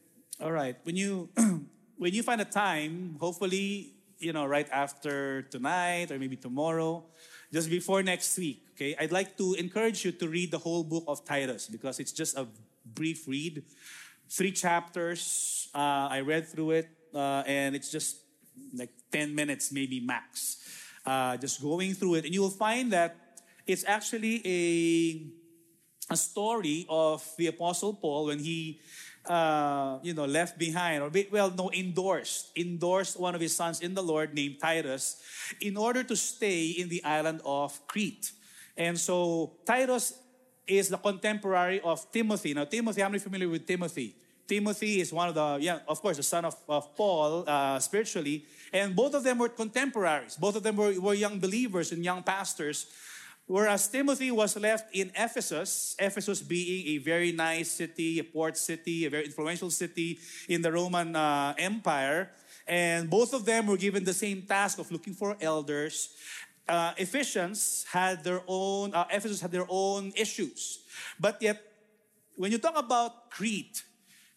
All 0.40 0.52
right. 0.52 0.76
When 0.84 0.96
you 0.96 1.28
when 1.96 2.14
you 2.14 2.22
find 2.22 2.40
a 2.40 2.46
time, 2.46 3.16
hopefully 3.20 3.94
you 4.18 4.32
know, 4.32 4.46
right 4.46 4.68
after 4.72 5.42
tonight 5.42 6.10
or 6.10 6.18
maybe 6.18 6.36
tomorrow, 6.36 7.04
just 7.52 7.68
before 7.68 8.02
next 8.02 8.36
week, 8.38 8.64
okay, 8.74 8.96
I'd 8.98 9.12
like 9.12 9.36
to 9.36 9.54
encourage 9.54 10.04
you 10.04 10.12
to 10.12 10.28
read 10.28 10.50
the 10.50 10.58
whole 10.58 10.82
book 10.82 11.04
of 11.06 11.24
Titus 11.24 11.68
because 11.68 12.00
it's 12.00 12.12
just 12.12 12.36
a 12.36 12.46
brief 12.84 13.28
read. 13.28 13.62
Three 14.28 14.52
chapters. 14.52 15.68
Uh, 15.74 16.08
I 16.10 16.20
read 16.20 16.48
through 16.48 16.72
it, 16.72 16.88
uh, 17.14 17.42
and 17.46 17.74
it's 17.74 17.90
just 17.90 18.16
like 18.74 18.90
10 19.12 19.34
minutes, 19.34 19.72
maybe 19.72 20.00
max. 20.00 20.58
Uh, 21.04 21.36
just 21.36 21.60
going 21.60 21.94
through 21.94 22.14
it, 22.14 22.24
and 22.24 22.34
you 22.34 22.40
will 22.40 22.50
find 22.50 22.92
that 22.92 23.16
it's 23.66 23.84
actually 23.86 24.40
a, 24.44 26.12
a 26.12 26.16
story 26.16 26.86
of 26.88 27.22
the 27.36 27.48
Apostle 27.48 27.92
Paul 27.94 28.26
when 28.26 28.38
he 28.38 28.80
uh, 29.26 29.98
you 30.02 30.12
know, 30.12 30.24
left 30.24 30.58
behind, 30.58 31.02
or 31.02 31.10
well, 31.30 31.50
no, 31.50 31.70
endorsed, 31.72 32.50
endorsed 32.56 33.18
one 33.18 33.34
of 33.34 33.40
his 33.40 33.56
sons 33.56 33.80
in 33.80 33.94
the 33.94 34.02
Lord 34.02 34.34
named 34.34 34.56
Titus 34.60 35.22
in 35.60 35.76
order 35.76 36.02
to 36.02 36.16
stay 36.16 36.66
in 36.68 36.88
the 36.88 37.02
island 37.04 37.40
of 37.44 37.86
Crete. 37.86 38.32
And 38.76 38.98
so 38.98 39.56
Titus 39.64 40.12
is 40.66 40.88
the 40.88 40.96
contemporary 40.98 41.80
of 41.80 42.10
Timothy. 42.10 42.54
Now, 42.54 42.64
Timothy, 42.64 43.00
how 43.00 43.08
many 43.08 43.18
familiar 43.18 43.48
with 43.48 43.66
Timothy? 43.66 44.14
Timothy 44.46 45.00
is 45.00 45.12
one 45.12 45.28
of 45.28 45.34
the, 45.34 45.58
yeah, 45.60 45.78
of 45.88 46.00
course, 46.02 46.18
the 46.18 46.22
son 46.22 46.44
of, 46.44 46.56
of 46.68 46.94
Paul 46.96 47.44
uh, 47.46 47.78
spiritually. 47.78 48.44
And 48.72 48.94
both 48.94 49.14
of 49.14 49.24
them 49.24 49.38
were 49.38 49.48
contemporaries. 49.48 50.36
Both 50.36 50.56
of 50.56 50.62
them 50.62 50.76
were, 50.76 50.98
were 51.00 51.14
young 51.14 51.38
believers 51.38 51.92
and 51.92 52.04
young 52.04 52.22
pastors. 52.22 52.86
Whereas 53.46 53.88
Timothy 53.88 54.30
was 54.30 54.56
left 54.56 54.94
in 54.94 55.12
Ephesus, 55.14 55.94
Ephesus 55.98 56.40
being 56.40 56.96
a 56.96 56.98
very 56.98 57.30
nice 57.32 57.70
city, 57.70 58.18
a 58.18 58.24
port 58.24 58.56
city, 58.56 59.04
a 59.04 59.10
very 59.10 59.24
influential 59.26 59.70
city 59.70 60.18
in 60.48 60.62
the 60.62 60.72
Roman 60.72 61.14
uh, 61.14 61.54
Empire. 61.58 62.30
And 62.66 63.10
both 63.10 63.34
of 63.34 63.44
them 63.44 63.66
were 63.66 63.76
given 63.76 64.04
the 64.04 64.14
same 64.14 64.42
task 64.42 64.78
of 64.78 64.90
looking 64.90 65.12
for 65.12 65.36
elders. 65.40 66.08
Uh, 66.68 66.92
Ephesians 66.96 67.84
had 67.92 68.24
their 68.24 68.42
own, 68.46 68.94
uh, 68.94 69.04
Ephesus 69.10 69.40
had 69.40 69.52
their 69.52 69.66
own 69.68 70.12
issues. 70.16 70.80
But 71.20 71.40
yet, 71.42 71.60
when 72.36 72.52
you 72.52 72.58
talk 72.58 72.76
about 72.76 73.30
Crete, 73.30 73.84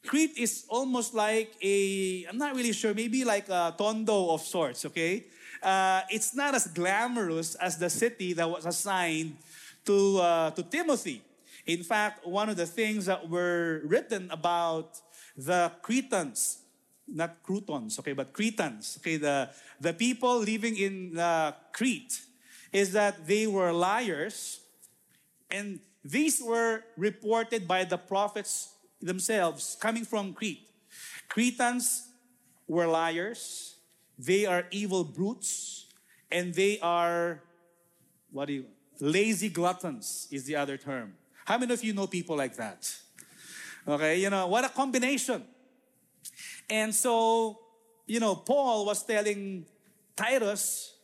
Crete 0.05 0.37
is 0.37 0.65
almost 0.69 1.13
like 1.13 1.53
a, 1.61 2.25
I'm 2.25 2.37
not 2.37 2.55
really 2.55 2.73
sure, 2.73 2.93
maybe 2.93 3.23
like 3.23 3.49
a 3.49 3.73
tondo 3.77 4.31
of 4.31 4.41
sorts, 4.41 4.85
okay? 4.85 5.25
uh, 5.61 6.01
it's 6.09 6.35
not 6.35 6.55
as 6.55 6.67
glamorous 6.67 7.55
as 7.55 7.77
the 7.77 7.89
city 7.89 8.33
that 8.33 8.49
was 8.49 8.65
assigned 8.65 9.37
to, 9.85 10.19
uh, 10.19 10.51
to 10.51 10.63
Timothy. 10.63 11.21
In 11.65 11.83
fact, 11.83 12.25
one 12.25 12.49
of 12.49 12.55
the 12.55 12.65
things 12.65 13.05
that 13.05 13.29
were 13.29 13.81
written 13.83 14.29
about 14.31 15.01
the 15.35 15.71
Cretans, 15.81 16.59
not 17.07 17.43
Croutons, 17.43 17.99
okay, 17.99 18.13
but 18.13 18.33
Cretans, 18.33 18.97
okay, 18.99 19.17
the, 19.17 19.49
the 19.79 19.93
people 19.93 20.39
living 20.39 20.75
in 20.77 21.17
uh, 21.17 21.53
Crete, 21.71 22.21
is 22.71 22.91
that 22.93 23.25
they 23.25 23.47
were 23.47 23.71
liars, 23.71 24.59
and 25.49 25.79
these 26.03 26.41
were 26.41 26.83
reported 26.97 27.67
by 27.67 27.83
the 27.83 27.97
prophets 27.97 28.73
themselves 29.01 29.77
coming 29.79 30.05
from 30.05 30.33
Crete. 30.33 30.69
Cretans 31.29 32.09
were 32.67 32.87
liars, 32.87 33.75
they 34.17 34.45
are 34.45 34.65
evil 34.71 35.03
brutes 35.03 35.85
and 36.31 36.53
they 36.53 36.79
are, 36.79 37.41
what 38.31 38.47
do 38.47 38.53
you, 38.53 38.65
lazy 38.99 39.49
gluttons 39.49 40.27
is 40.31 40.45
the 40.45 40.55
other 40.55 40.77
term. 40.77 41.13
How 41.45 41.57
many 41.57 41.73
of 41.73 41.83
you 41.83 41.93
know 41.93 42.07
people 42.07 42.35
like 42.35 42.55
that? 42.57 42.93
Okay, 43.87 44.19
you 44.19 44.29
know, 44.29 44.47
what 44.47 44.65
a 44.65 44.69
combination. 44.69 45.43
And 46.69 46.93
so, 46.93 47.59
you 48.05 48.19
know, 48.19 48.35
Paul 48.35 48.85
was 48.85 49.03
telling 49.03 49.65
Titus, 50.15 50.95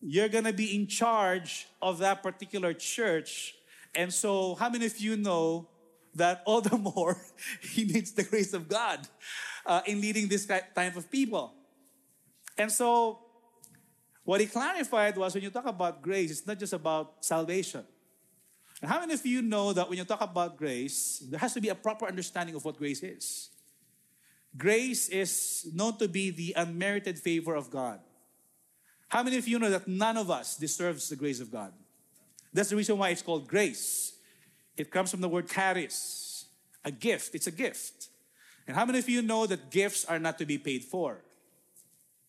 you're 0.00 0.28
going 0.28 0.44
to 0.44 0.52
be 0.52 0.76
in 0.76 0.86
charge 0.86 1.66
of 1.82 1.98
that 1.98 2.22
particular 2.22 2.72
church. 2.72 3.54
And 3.94 4.12
so, 4.12 4.54
how 4.54 4.70
many 4.70 4.86
of 4.86 4.96
you 4.98 5.16
know 5.16 5.68
that 6.14 6.42
all 6.46 6.60
the 6.60 6.76
more 6.76 7.16
he 7.62 7.84
needs 7.84 8.12
the 8.12 8.22
grace 8.22 8.52
of 8.52 8.68
God 8.68 9.06
uh, 9.66 9.80
in 9.86 10.00
leading 10.00 10.28
this 10.28 10.46
type 10.46 10.96
of 10.96 11.10
people? 11.10 11.54
And 12.56 12.70
so, 12.70 13.20
what 14.24 14.40
he 14.40 14.46
clarified 14.46 15.16
was 15.16 15.34
when 15.34 15.42
you 15.42 15.50
talk 15.50 15.66
about 15.66 16.02
grace, 16.02 16.30
it's 16.30 16.46
not 16.46 16.58
just 16.58 16.74
about 16.74 17.24
salvation. 17.24 17.84
And 18.80 18.90
how 18.90 19.00
many 19.00 19.14
of 19.14 19.24
you 19.24 19.42
know 19.42 19.72
that 19.72 19.88
when 19.88 19.98
you 19.98 20.04
talk 20.04 20.20
about 20.20 20.56
grace, 20.56 21.24
there 21.30 21.38
has 21.40 21.54
to 21.54 21.60
be 21.60 21.70
a 21.70 21.74
proper 21.74 22.06
understanding 22.06 22.54
of 22.54 22.64
what 22.64 22.76
grace 22.76 23.02
is? 23.02 23.50
Grace 24.56 25.08
is 25.08 25.68
known 25.74 25.98
to 25.98 26.08
be 26.08 26.30
the 26.30 26.54
unmerited 26.56 27.18
favor 27.18 27.54
of 27.54 27.70
God. 27.70 28.00
How 29.08 29.22
many 29.22 29.38
of 29.38 29.48
you 29.48 29.58
know 29.58 29.70
that 29.70 29.88
none 29.88 30.16
of 30.16 30.30
us 30.30 30.56
deserves 30.56 31.08
the 31.08 31.16
grace 31.16 31.40
of 31.40 31.50
God? 31.50 31.72
That's 32.52 32.70
the 32.70 32.76
reason 32.76 32.98
why 32.98 33.10
it's 33.10 33.22
called 33.22 33.48
grace. 33.48 34.14
It 34.76 34.90
comes 34.90 35.10
from 35.10 35.20
the 35.20 35.28
word 35.28 35.48
charis, 35.48 36.46
a 36.84 36.90
gift. 36.90 37.34
It's 37.34 37.46
a 37.46 37.50
gift. 37.52 38.08
And 38.66 38.76
how 38.76 38.84
many 38.84 38.98
of 38.98 39.08
you 39.08 39.22
know 39.22 39.46
that 39.46 39.70
gifts 39.70 40.04
are 40.04 40.18
not 40.18 40.38
to 40.38 40.46
be 40.46 40.58
paid 40.58 40.84
for? 40.84 41.22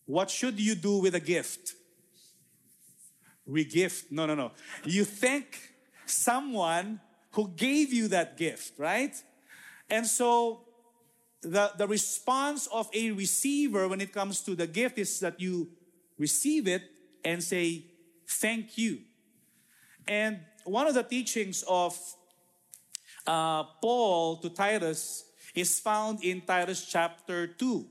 What 0.05 0.29
should 0.29 0.59
you 0.59 0.75
do 0.75 0.99
with 0.99 1.15
a 1.15 1.19
gift? 1.19 1.73
Regift. 3.47 4.11
No, 4.11 4.25
no, 4.25 4.35
no. 4.35 4.51
You 4.83 5.05
thank 5.05 5.59
someone 6.05 6.99
who 7.31 7.49
gave 7.49 7.93
you 7.93 8.07
that 8.09 8.37
gift, 8.37 8.79
right? 8.79 9.15
And 9.89 10.07
so 10.07 10.61
the, 11.41 11.71
the 11.77 11.87
response 11.87 12.67
of 12.67 12.89
a 12.93 13.11
receiver 13.11 13.87
when 13.87 14.01
it 14.01 14.13
comes 14.13 14.41
to 14.41 14.55
the 14.55 14.67
gift 14.67 14.97
is 14.97 15.19
that 15.19 15.39
you 15.39 15.69
receive 16.17 16.67
it 16.67 16.83
and 17.23 17.43
say, 17.43 17.85
thank 18.27 18.77
you. 18.77 18.99
And 20.07 20.39
one 20.65 20.87
of 20.87 20.93
the 20.93 21.03
teachings 21.03 21.63
of 21.67 21.97
uh, 23.25 23.63
Paul 23.81 24.37
to 24.37 24.49
Titus 24.49 25.25
is 25.55 25.79
found 25.79 26.23
in 26.23 26.41
Titus 26.41 26.85
chapter 26.85 27.47
2 27.47 27.85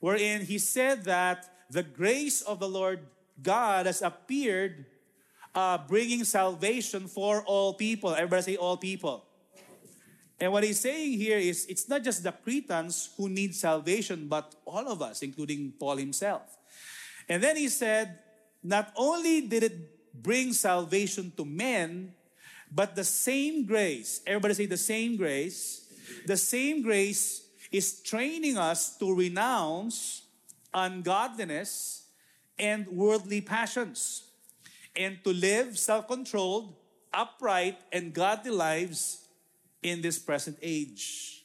wherein 0.00 0.42
he 0.42 0.58
said 0.58 1.04
that 1.04 1.50
the 1.70 1.82
grace 1.82 2.40
of 2.42 2.58
the 2.58 2.68
Lord 2.68 3.00
God 3.42 3.86
has 3.86 4.02
appeared, 4.02 4.86
uh, 5.54 5.78
bringing 5.86 6.24
salvation 6.24 7.06
for 7.06 7.42
all 7.44 7.74
people. 7.74 8.14
Everybody 8.14 8.42
say, 8.42 8.56
all 8.56 8.76
people. 8.76 9.24
And 10.40 10.52
what 10.52 10.62
he's 10.62 10.78
saying 10.78 11.18
here 11.18 11.38
is 11.38 11.66
it's 11.66 11.88
not 11.88 12.04
just 12.04 12.22
the 12.22 12.32
Cretans 12.32 13.10
who 13.16 13.28
need 13.28 13.54
salvation, 13.54 14.28
but 14.28 14.54
all 14.64 14.86
of 14.86 15.02
us, 15.02 15.22
including 15.22 15.72
Paul 15.78 15.96
himself. 15.96 16.56
And 17.28 17.42
then 17.42 17.56
he 17.56 17.68
said, 17.68 18.18
not 18.62 18.92
only 18.96 19.42
did 19.42 19.62
it 19.64 20.22
bring 20.22 20.52
salvation 20.52 21.32
to 21.36 21.44
men, 21.44 22.14
but 22.70 22.94
the 22.94 23.04
same 23.04 23.66
grace, 23.66 24.20
everybody 24.26 24.54
say 24.54 24.66
the 24.66 24.76
same 24.76 25.16
grace, 25.16 25.86
the 26.26 26.36
same 26.36 26.82
grace 26.82 27.48
is 27.72 28.00
training 28.02 28.56
us 28.56 28.96
to 28.98 29.14
renounce 29.14 30.22
ungodliness 30.72 32.06
and 32.58 32.86
worldly 32.88 33.40
passions 33.40 34.24
and 34.96 35.22
to 35.24 35.32
live 35.32 35.78
self 35.78 36.06
controlled, 36.08 36.74
upright, 37.12 37.78
and 37.92 38.12
godly 38.12 38.50
lives 38.50 39.27
in 39.82 40.02
this 40.02 40.18
present 40.18 40.58
age. 40.62 41.44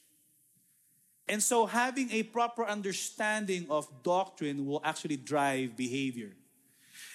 And 1.27 1.41
so, 1.41 1.65
having 1.65 2.11
a 2.11 2.23
proper 2.23 2.65
understanding 2.65 3.67
of 3.69 3.87
doctrine 4.03 4.65
will 4.65 4.81
actually 4.83 5.17
drive 5.17 5.77
behavior. 5.77 6.31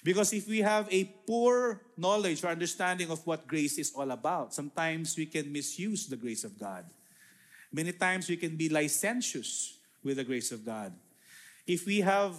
Because 0.03 0.33
if 0.33 0.49
we 0.49 0.61
have 0.61 0.89
a 0.91 1.05
poor 1.27 1.83
knowledge 1.97 2.43
or 2.45 2.49
understanding 2.49 3.11
of 3.11 3.27
what 3.27 3.47
grace 3.47 3.79
is 3.79 3.93
all 3.95 4.11
about, 4.11 4.55
sometimes 4.55 5.17
we 5.17 5.27
can 5.27 5.53
misuse 5.53 6.07
the 6.07 6.17
grace 6.17 6.45
of 6.45 6.59
God. 6.59 6.85
Many 7.73 7.93
times 7.93 8.29
we 8.29 8.37
can 8.37 8.57
be 8.57 8.69
licentious 8.69 9.79
with 10.03 10.17
the 10.17 10.25
grace 10.25 10.53
of 10.53 10.65
God. 10.65 10.95
If 11.67 11.85
we 11.85 12.01
have 12.01 12.35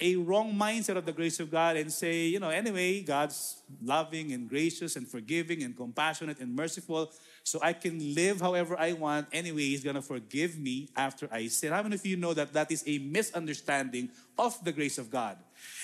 a 0.00 0.16
wrong 0.16 0.54
mindset 0.54 0.96
of 0.96 1.06
the 1.06 1.12
grace 1.12 1.40
of 1.40 1.50
God 1.50 1.76
and 1.76 1.92
say, 1.92 2.26
you 2.26 2.40
know, 2.40 2.50
anyway, 2.50 3.02
God's 3.02 3.62
loving 3.82 4.32
and 4.32 4.48
gracious 4.48 4.96
and 4.96 5.06
forgiving 5.06 5.62
and 5.62 5.76
compassionate 5.76 6.40
and 6.40 6.54
merciful, 6.54 7.10
so 7.50 7.58
I 7.60 7.72
can 7.72 8.14
live 8.14 8.40
however 8.40 8.78
I 8.78 8.92
want. 8.92 9.26
Anyway, 9.32 9.62
He's 9.62 9.82
gonna 9.82 10.02
forgive 10.02 10.56
me 10.56 10.88
after 10.96 11.28
I 11.32 11.48
sin. 11.48 11.72
How 11.72 11.82
many 11.82 11.96
of 11.96 12.06
you 12.06 12.16
know 12.16 12.32
that 12.32 12.52
that 12.52 12.70
is 12.70 12.84
a 12.86 12.98
misunderstanding 12.98 14.10
of 14.38 14.62
the 14.64 14.70
grace 14.70 14.98
of 14.98 15.10
God? 15.10 15.36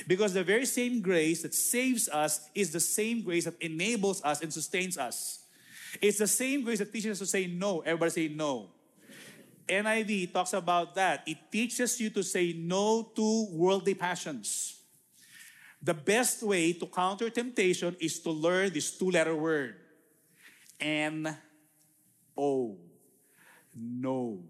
Because 0.07 0.33
the 0.33 0.45
very 0.45 0.65
same 0.65 1.01
grace 1.01 1.43
that 1.43 1.55
saves 1.55 2.09
us 2.09 2.49
is 2.55 2.71
the 2.71 2.79
same 2.79 3.23
grace 3.23 3.47
that 3.47 3.61
enables 3.61 4.23
us 4.23 4.43
and 4.43 4.53
sustains 4.53 4.97
us. 4.97 5.41
It's 6.01 6.19
the 6.19 6.29
same 6.29 6.63
grace 6.63 6.79
that 6.79 6.93
teaches 6.93 7.11
us 7.11 7.19
to 7.19 7.27
say 7.27 7.49
no. 7.49 7.81
Everybody 7.81 8.11
say 8.11 8.29
no. 8.29 8.69
NIV 9.69 10.33
talks 10.33 10.53
about 10.53 10.95
that. 10.95 11.27
It 11.27 11.39
teaches 11.51 12.01
you 12.01 12.11
to 12.11 12.23
say 12.23 12.55
no 12.57 13.11
to 13.17 13.49
worldly 13.51 13.95
passions. 13.95 14.79
The 15.83 15.95
best 15.95 16.45
way 16.45 16.75
to 16.75 16.87
counter 16.87 17.29
temptation 17.29 17.97
is 17.99 18.21
to 18.21 18.31
learn 18.31 18.73
this 18.73 18.97
two 18.97 19.11
letter 19.11 19.35
word 19.35 19.75
N 20.81 21.37
O. 22.37 22.77
No. 23.75 24.43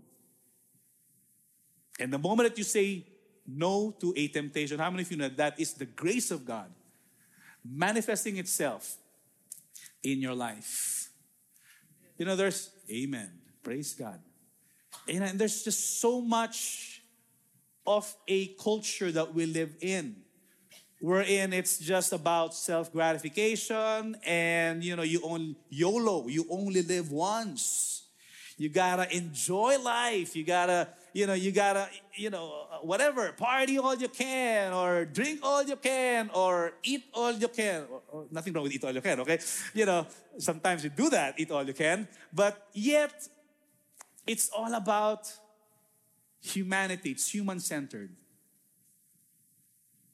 And 1.99 2.12
the 2.12 2.19
moment 2.19 2.49
that 2.49 2.59
you 2.59 2.64
say 2.64 3.07
no 3.47 3.95
to 4.00 4.12
a 4.16 4.28
temptation, 4.28 4.78
how 4.78 4.90
many 4.90 5.02
of 5.02 5.11
you 5.11 5.16
know 5.16 5.28
that 5.28 5.59
is 5.59 5.75
the 5.75 5.87
grace 5.87 6.31
of 6.31 6.45
God 6.45 6.71
manifesting 7.64 8.37
itself 8.37 8.97
in 10.02 10.21
your 10.21 10.35
life? 10.35 11.11
You 12.19 12.26
know, 12.26 12.37
there's, 12.37 12.71
Amen. 12.90 13.31
Praise 13.62 13.95
God. 13.95 14.21
And 15.09 15.38
there's 15.38 15.62
just 15.62 16.00
so 16.00 16.21
much 16.21 17.02
of 17.87 18.14
a 18.26 18.49
culture 18.55 19.12
that 19.12 19.35
we 19.35 19.47
live 19.47 19.76
in 19.81 20.16
wherein 21.00 21.52
it's 21.52 21.78
just 21.78 22.12
about 22.12 22.54
self 22.54 22.92
gratification 22.92 24.16
and 24.24 24.82
you 24.82 24.96
know 24.96 25.02
you 25.02 25.20
only 25.22 25.56
YOLO, 25.70 26.28
you 26.28 26.46
only 26.50 26.82
live 26.82 27.10
once. 27.10 27.96
You 28.58 28.70
gotta 28.70 29.14
enjoy 29.14 29.78
life. 29.78 30.34
You 30.34 30.42
gotta, 30.42 30.88
you 31.12 31.26
know, 31.26 31.34
you 31.34 31.52
gotta, 31.52 31.88
you 32.14 32.30
know, 32.30 32.66
uh, 32.72 32.76
whatever, 32.78 33.30
party 33.32 33.78
all 33.78 33.94
you 33.94 34.08
can, 34.08 34.72
or 34.72 35.04
drink 35.04 35.40
all 35.42 35.62
you 35.62 35.76
can, 35.76 36.30
or 36.32 36.72
eat 36.82 37.04
all 37.12 37.32
you 37.32 37.48
can. 37.48 37.84
Or, 37.90 38.00
or 38.08 38.26
nothing 38.30 38.54
wrong 38.54 38.62
with 38.62 38.72
eat 38.72 38.82
all 38.82 38.92
you 38.92 39.02
can, 39.02 39.20
okay? 39.20 39.38
You 39.74 39.84
know, 39.84 40.06
sometimes 40.38 40.84
you 40.84 40.90
do 40.90 41.10
that, 41.10 41.38
eat 41.38 41.50
all 41.50 41.64
you 41.64 41.74
can, 41.74 42.08
but 42.32 42.66
yet 42.72 43.28
it's 44.26 44.48
all 44.56 44.72
about 44.72 45.30
humanity, 46.40 47.10
it's 47.10 47.28
human 47.28 47.60
centered. 47.60 48.10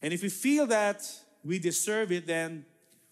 And 0.03 0.13
if 0.13 0.23
we 0.23 0.29
feel 0.29 0.67
that 0.67 1.09
we 1.45 1.59
deserve 1.59 2.11
it, 2.13 2.27
then 2.27 2.65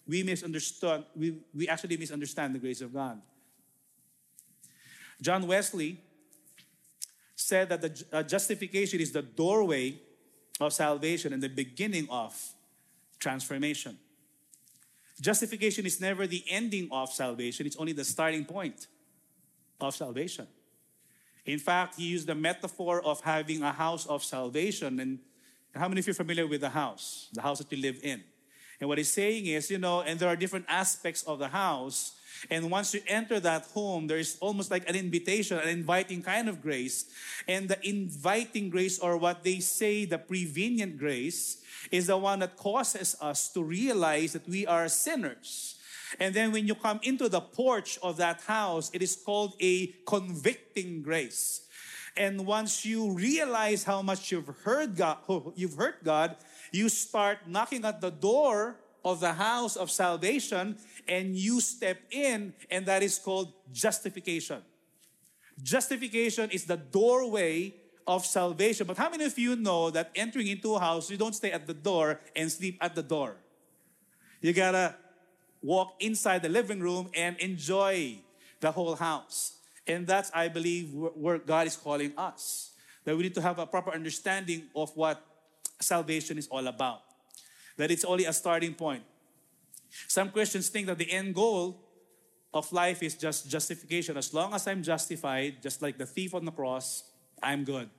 we 0.07 0.23
misunderstand, 0.23 1.05
we, 1.15 1.37
we 1.53 1.67
actually 1.67 1.97
misunderstand 1.97 2.53
the 2.53 2.59
grace 2.59 2.81
of 2.81 2.93
God. 2.93 3.21
John 5.21 5.47
Wesley 5.47 6.01
said 7.35 7.69
that 7.69 7.81
the 7.81 8.05
uh, 8.11 8.23
justification 8.23 8.99
is 8.99 9.11
the 9.11 9.21
doorway 9.21 9.99
of 10.59 10.73
salvation 10.73 11.33
and 11.33 11.41
the 11.41 11.49
beginning 11.49 12.07
of 12.09 12.37
transformation. 13.19 13.97
Justification 15.19 15.85
is 15.85 16.01
never 16.01 16.27
the 16.27 16.43
ending 16.49 16.89
of 16.91 17.11
salvation, 17.11 17.65
it's 17.65 17.75
only 17.77 17.93
the 17.93 18.03
starting 18.03 18.43
point 18.43 18.87
of 19.79 19.95
salvation. 19.95 20.47
In 21.45 21.59
fact, 21.59 21.95
he 21.95 22.05
used 22.05 22.27
the 22.27 22.35
metaphor 22.35 23.01
of 23.03 23.21
having 23.21 23.63
a 23.63 23.71
house 23.71 24.05
of 24.05 24.23
salvation. 24.23 24.99
And 24.99 25.19
how 25.73 25.87
many 25.87 25.99
of 25.99 26.07
you 26.07 26.11
are 26.11 26.15
familiar 26.15 26.47
with 26.47 26.61
the 26.61 26.69
house, 26.69 27.29
the 27.33 27.41
house 27.41 27.59
that 27.59 27.71
you 27.71 27.81
live 27.81 27.99
in? 28.03 28.23
And 28.79 28.89
what 28.89 28.97
he's 28.97 29.11
saying 29.11 29.45
is, 29.45 29.69
you 29.69 29.77
know, 29.77 30.01
and 30.01 30.19
there 30.19 30.27
are 30.27 30.35
different 30.35 30.65
aspects 30.67 31.23
of 31.23 31.39
the 31.39 31.49
house. 31.49 32.13
And 32.49 32.71
once 32.71 32.93
you 32.93 33.01
enter 33.07 33.39
that 33.39 33.65
home, 33.65 34.07
there 34.07 34.17
is 34.17 34.37
almost 34.41 34.71
like 34.71 34.89
an 34.89 34.95
invitation, 34.95 35.59
an 35.59 35.69
inviting 35.69 36.23
kind 36.23 36.49
of 36.49 36.61
grace. 36.61 37.05
And 37.47 37.69
the 37.69 37.77
inviting 37.87 38.69
grace, 38.71 38.97
or 38.97 39.17
what 39.17 39.43
they 39.43 39.59
say, 39.59 40.05
the 40.05 40.17
prevenient 40.17 40.97
grace, 40.97 41.61
is 41.91 42.07
the 42.07 42.17
one 42.17 42.39
that 42.39 42.57
causes 42.57 43.15
us 43.21 43.49
to 43.53 43.63
realize 43.63 44.33
that 44.33 44.49
we 44.49 44.65
are 44.65 44.89
sinners 44.89 45.77
and 46.19 46.33
then 46.33 46.51
when 46.51 46.67
you 46.67 46.75
come 46.75 46.99
into 47.03 47.29
the 47.29 47.41
porch 47.41 47.97
of 48.03 48.17
that 48.17 48.41
house, 48.41 48.91
it 48.93 49.01
is 49.01 49.15
called 49.15 49.55
a 49.61 49.87
convicting 50.05 51.01
grace. 51.01 51.61
And 52.17 52.45
once 52.45 52.85
you 52.85 53.13
realize 53.13 53.83
how 53.83 54.01
much 54.01 54.31
you've 54.31 54.47
heard 54.63 54.95
God, 54.95 55.17
you've 55.55 55.75
hurt 55.75 56.03
God, 56.03 56.35
you 56.71 56.89
start 56.89 57.39
knocking 57.47 57.85
at 57.85 58.01
the 58.01 58.11
door 58.11 58.77
of 59.03 59.19
the 59.19 59.33
house 59.33 59.75
of 59.75 59.89
salvation 59.89 60.77
and 61.07 61.35
you 61.35 61.61
step 61.61 61.97
in, 62.11 62.53
and 62.69 62.85
that 62.85 63.01
is 63.01 63.17
called 63.17 63.53
justification. 63.71 64.61
Justification 65.61 66.49
is 66.49 66.65
the 66.65 66.77
doorway 66.77 67.73
of 68.07 68.25
salvation. 68.25 68.87
But 68.87 68.97
how 68.97 69.09
many 69.09 69.25
of 69.25 69.37
you 69.37 69.55
know 69.55 69.89
that 69.91 70.11
entering 70.15 70.47
into 70.47 70.75
a 70.75 70.79
house, 70.79 71.09
you 71.09 71.17
don't 71.17 71.35
stay 71.35 71.51
at 71.51 71.67
the 71.67 71.73
door 71.73 72.19
and 72.35 72.51
sleep 72.51 72.77
at 72.81 72.95
the 72.95 73.03
door? 73.03 73.37
You 74.41 74.53
gotta 74.53 74.95
walk 75.61 75.93
inside 75.99 76.41
the 76.41 76.49
living 76.49 76.79
room 76.79 77.09
and 77.13 77.37
enjoy 77.37 78.17
the 78.59 78.71
whole 78.71 78.95
house. 78.95 79.57
And 79.87 80.05
that's, 80.05 80.31
I 80.33 80.47
believe, 80.47 80.93
where 80.93 81.37
God 81.37 81.67
is 81.67 81.75
calling 81.75 82.13
us. 82.17 82.71
That 83.03 83.17
we 83.17 83.23
need 83.23 83.35
to 83.35 83.41
have 83.41 83.57
a 83.57 83.65
proper 83.65 83.91
understanding 83.91 84.63
of 84.75 84.95
what 84.95 85.25
salvation 85.79 86.37
is 86.37 86.47
all 86.47 86.67
about. 86.67 87.01
That 87.77 87.89
it's 87.89 88.05
only 88.05 88.25
a 88.25 88.33
starting 88.33 88.75
point. 88.75 89.03
Some 90.07 90.29
Christians 90.29 90.69
think 90.69 90.87
that 90.87 90.97
the 90.97 91.11
end 91.11 91.35
goal 91.35 91.81
of 92.53 92.71
life 92.71 93.01
is 93.01 93.15
just 93.15 93.49
justification. 93.49 94.17
As 94.17 94.33
long 94.33 94.53
as 94.53 94.67
I'm 94.67 94.83
justified, 94.83 95.61
just 95.61 95.81
like 95.81 95.97
the 95.97 96.05
thief 96.05 96.35
on 96.35 96.45
the 96.45 96.51
cross, 96.51 97.03
I'm 97.41 97.63
good. 97.63 97.89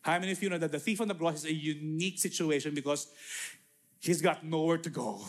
How 0.00 0.18
many 0.18 0.32
of 0.32 0.42
you 0.42 0.48
know 0.48 0.58
that 0.58 0.72
the 0.72 0.78
thief 0.78 1.00
on 1.00 1.08
the 1.08 1.14
cross 1.14 1.36
is 1.38 1.44
a 1.44 1.52
unique 1.52 2.18
situation 2.18 2.74
because 2.74 3.08
he's 4.00 4.22
got 4.22 4.44
nowhere 4.44 4.78
to 4.78 4.90
go? 4.90 5.20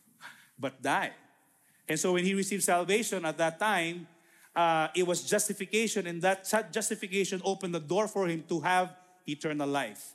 but 0.58 0.82
die. 0.82 1.12
And 1.88 1.98
so 2.00 2.14
when 2.14 2.24
he 2.24 2.34
received 2.34 2.64
salvation 2.64 3.24
at 3.24 3.38
that 3.38 3.60
time, 3.60 4.08
uh, 4.56 4.88
it 4.94 5.06
was 5.06 5.22
justification, 5.22 6.06
and 6.06 6.22
that 6.22 6.48
justification 6.72 7.42
opened 7.44 7.74
the 7.74 7.80
door 7.80 8.08
for 8.08 8.26
him 8.26 8.42
to 8.48 8.60
have 8.60 8.96
eternal 9.28 9.68
life. 9.68 10.14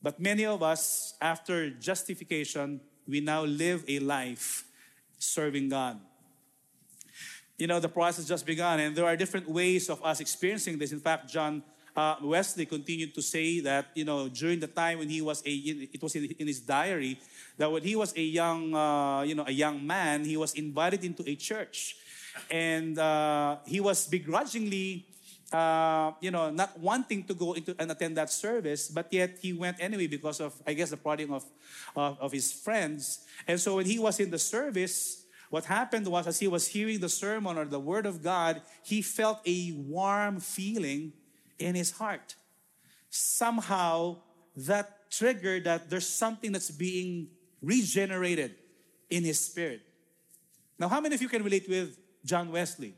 But 0.00 0.20
many 0.20 0.46
of 0.46 0.62
us, 0.62 1.14
after 1.20 1.68
justification, 1.68 2.80
we 3.06 3.20
now 3.20 3.44
live 3.44 3.84
a 3.88 3.98
life 3.98 4.64
serving 5.18 5.68
God. 5.68 6.00
You 7.58 7.66
know, 7.66 7.80
the 7.80 7.88
process 7.88 8.26
just 8.26 8.46
begun, 8.46 8.80
and 8.80 8.96
there 8.96 9.04
are 9.04 9.16
different 9.16 9.50
ways 9.50 9.90
of 9.90 10.02
us 10.02 10.20
experiencing 10.20 10.78
this. 10.78 10.92
In 10.92 11.00
fact, 11.00 11.28
John 11.28 11.62
uh, 11.94 12.16
Wesley 12.22 12.64
continued 12.64 13.14
to 13.14 13.20
say 13.20 13.60
that, 13.60 13.88
you 13.94 14.04
know, 14.04 14.28
during 14.28 14.60
the 14.60 14.66
time 14.68 14.98
when 15.00 15.08
he 15.08 15.20
was 15.20 15.42
a, 15.44 15.50
it 15.50 16.00
was 16.00 16.14
in, 16.14 16.24
in 16.38 16.46
his 16.46 16.60
diary, 16.60 17.18
that 17.58 17.70
when 17.70 17.82
he 17.82 17.96
was 17.96 18.16
a 18.16 18.22
young, 18.22 18.74
uh, 18.74 19.22
you 19.22 19.34
know, 19.34 19.44
a 19.46 19.52
young 19.52 19.84
man, 19.86 20.24
he 20.24 20.36
was 20.36 20.54
invited 20.54 21.04
into 21.04 21.28
a 21.28 21.34
church, 21.34 21.96
and 22.50 22.98
uh, 22.98 23.56
he 23.66 23.80
was 23.80 24.06
begrudgingly, 24.06 25.06
uh, 25.52 26.12
you 26.20 26.30
know, 26.30 26.50
not 26.50 26.78
wanting 26.78 27.24
to 27.24 27.34
go 27.34 27.54
into 27.54 27.74
and 27.78 27.90
attend 27.90 28.16
that 28.16 28.30
service, 28.30 28.88
but 28.88 29.12
yet 29.12 29.38
he 29.40 29.52
went 29.52 29.76
anyway 29.80 30.06
because 30.06 30.40
of, 30.40 30.54
I 30.66 30.74
guess, 30.74 30.90
the 30.90 30.96
prodding 30.96 31.32
of, 31.32 31.44
of, 31.96 32.18
of 32.20 32.32
his 32.32 32.52
friends. 32.52 33.24
And 33.46 33.60
so 33.60 33.76
when 33.76 33.86
he 33.86 33.98
was 33.98 34.20
in 34.20 34.30
the 34.30 34.38
service, 34.38 35.24
what 35.50 35.64
happened 35.64 36.06
was 36.06 36.26
as 36.26 36.38
he 36.38 36.46
was 36.46 36.68
hearing 36.68 37.00
the 37.00 37.08
sermon 37.08 37.58
or 37.58 37.64
the 37.64 37.80
word 37.80 38.06
of 38.06 38.22
God, 38.22 38.62
he 38.84 39.02
felt 39.02 39.40
a 39.44 39.72
warm 39.72 40.38
feeling 40.38 41.12
in 41.58 41.74
his 41.74 41.90
heart. 41.90 42.36
Somehow 43.10 44.18
that 44.56 45.10
triggered 45.10 45.64
that 45.64 45.90
there's 45.90 46.08
something 46.08 46.52
that's 46.52 46.70
being 46.70 47.28
regenerated 47.60 48.54
in 49.10 49.24
his 49.24 49.44
spirit. 49.44 49.82
Now, 50.78 50.88
how 50.88 51.00
many 51.00 51.14
of 51.14 51.20
you 51.20 51.28
can 51.28 51.42
relate 51.42 51.68
with 51.68 51.98
John 52.24 52.50
Wesley? 52.52 52.94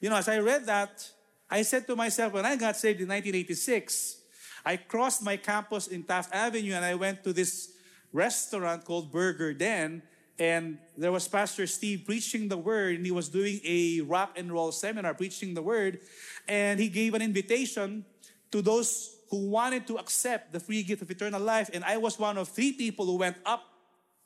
You 0.00 0.10
know, 0.10 0.16
as 0.16 0.28
I 0.28 0.38
read 0.38 0.66
that, 0.66 1.10
I 1.50 1.62
said 1.62 1.86
to 1.86 1.96
myself, 1.96 2.32
when 2.32 2.46
I 2.46 2.56
got 2.56 2.76
saved 2.76 3.00
in 3.00 3.08
1986, 3.08 4.22
I 4.64 4.76
crossed 4.76 5.22
my 5.22 5.36
campus 5.36 5.86
in 5.88 6.02
Taft 6.02 6.34
Avenue 6.34 6.74
and 6.74 6.84
I 6.84 6.94
went 6.94 7.24
to 7.24 7.32
this 7.32 7.72
restaurant 8.12 8.84
called 8.84 9.10
Burger 9.10 9.52
Den. 9.52 10.02
And 10.38 10.78
there 10.96 11.12
was 11.12 11.28
Pastor 11.28 11.66
Steve 11.66 12.04
preaching 12.06 12.48
the 12.48 12.56
word, 12.56 12.96
and 12.96 13.04
he 13.04 13.12
was 13.12 13.28
doing 13.28 13.60
a 13.64 14.00
rock 14.00 14.32
and 14.36 14.50
roll 14.50 14.72
seminar 14.72 15.14
preaching 15.14 15.54
the 15.54 15.62
word. 15.62 16.00
And 16.48 16.80
he 16.80 16.88
gave 16.88 17.14
an 17.14 17.22
invitation 17.22 18.04
to 18.50 18.62
those 18.62 19.16
who 19.30 19.48
wanted 19.48 19.86
to 19.86 19.98
accept 19.98 20.52
the 20.52 20.60
free 20.60 20.82
gift 20.82 21.02
of 21.02 21.10
eternal 21.10 21.40
life. 21.40 21.70
And 21.72 21.84
I 21.84 21.96
was 21.96 22.18
one 22.18 22.38
of 22.38 22.48
three 22.48 22.72
people 22.72 23.06
who 23.06 23.16
went 23.16 23.36
up 23.46 23.62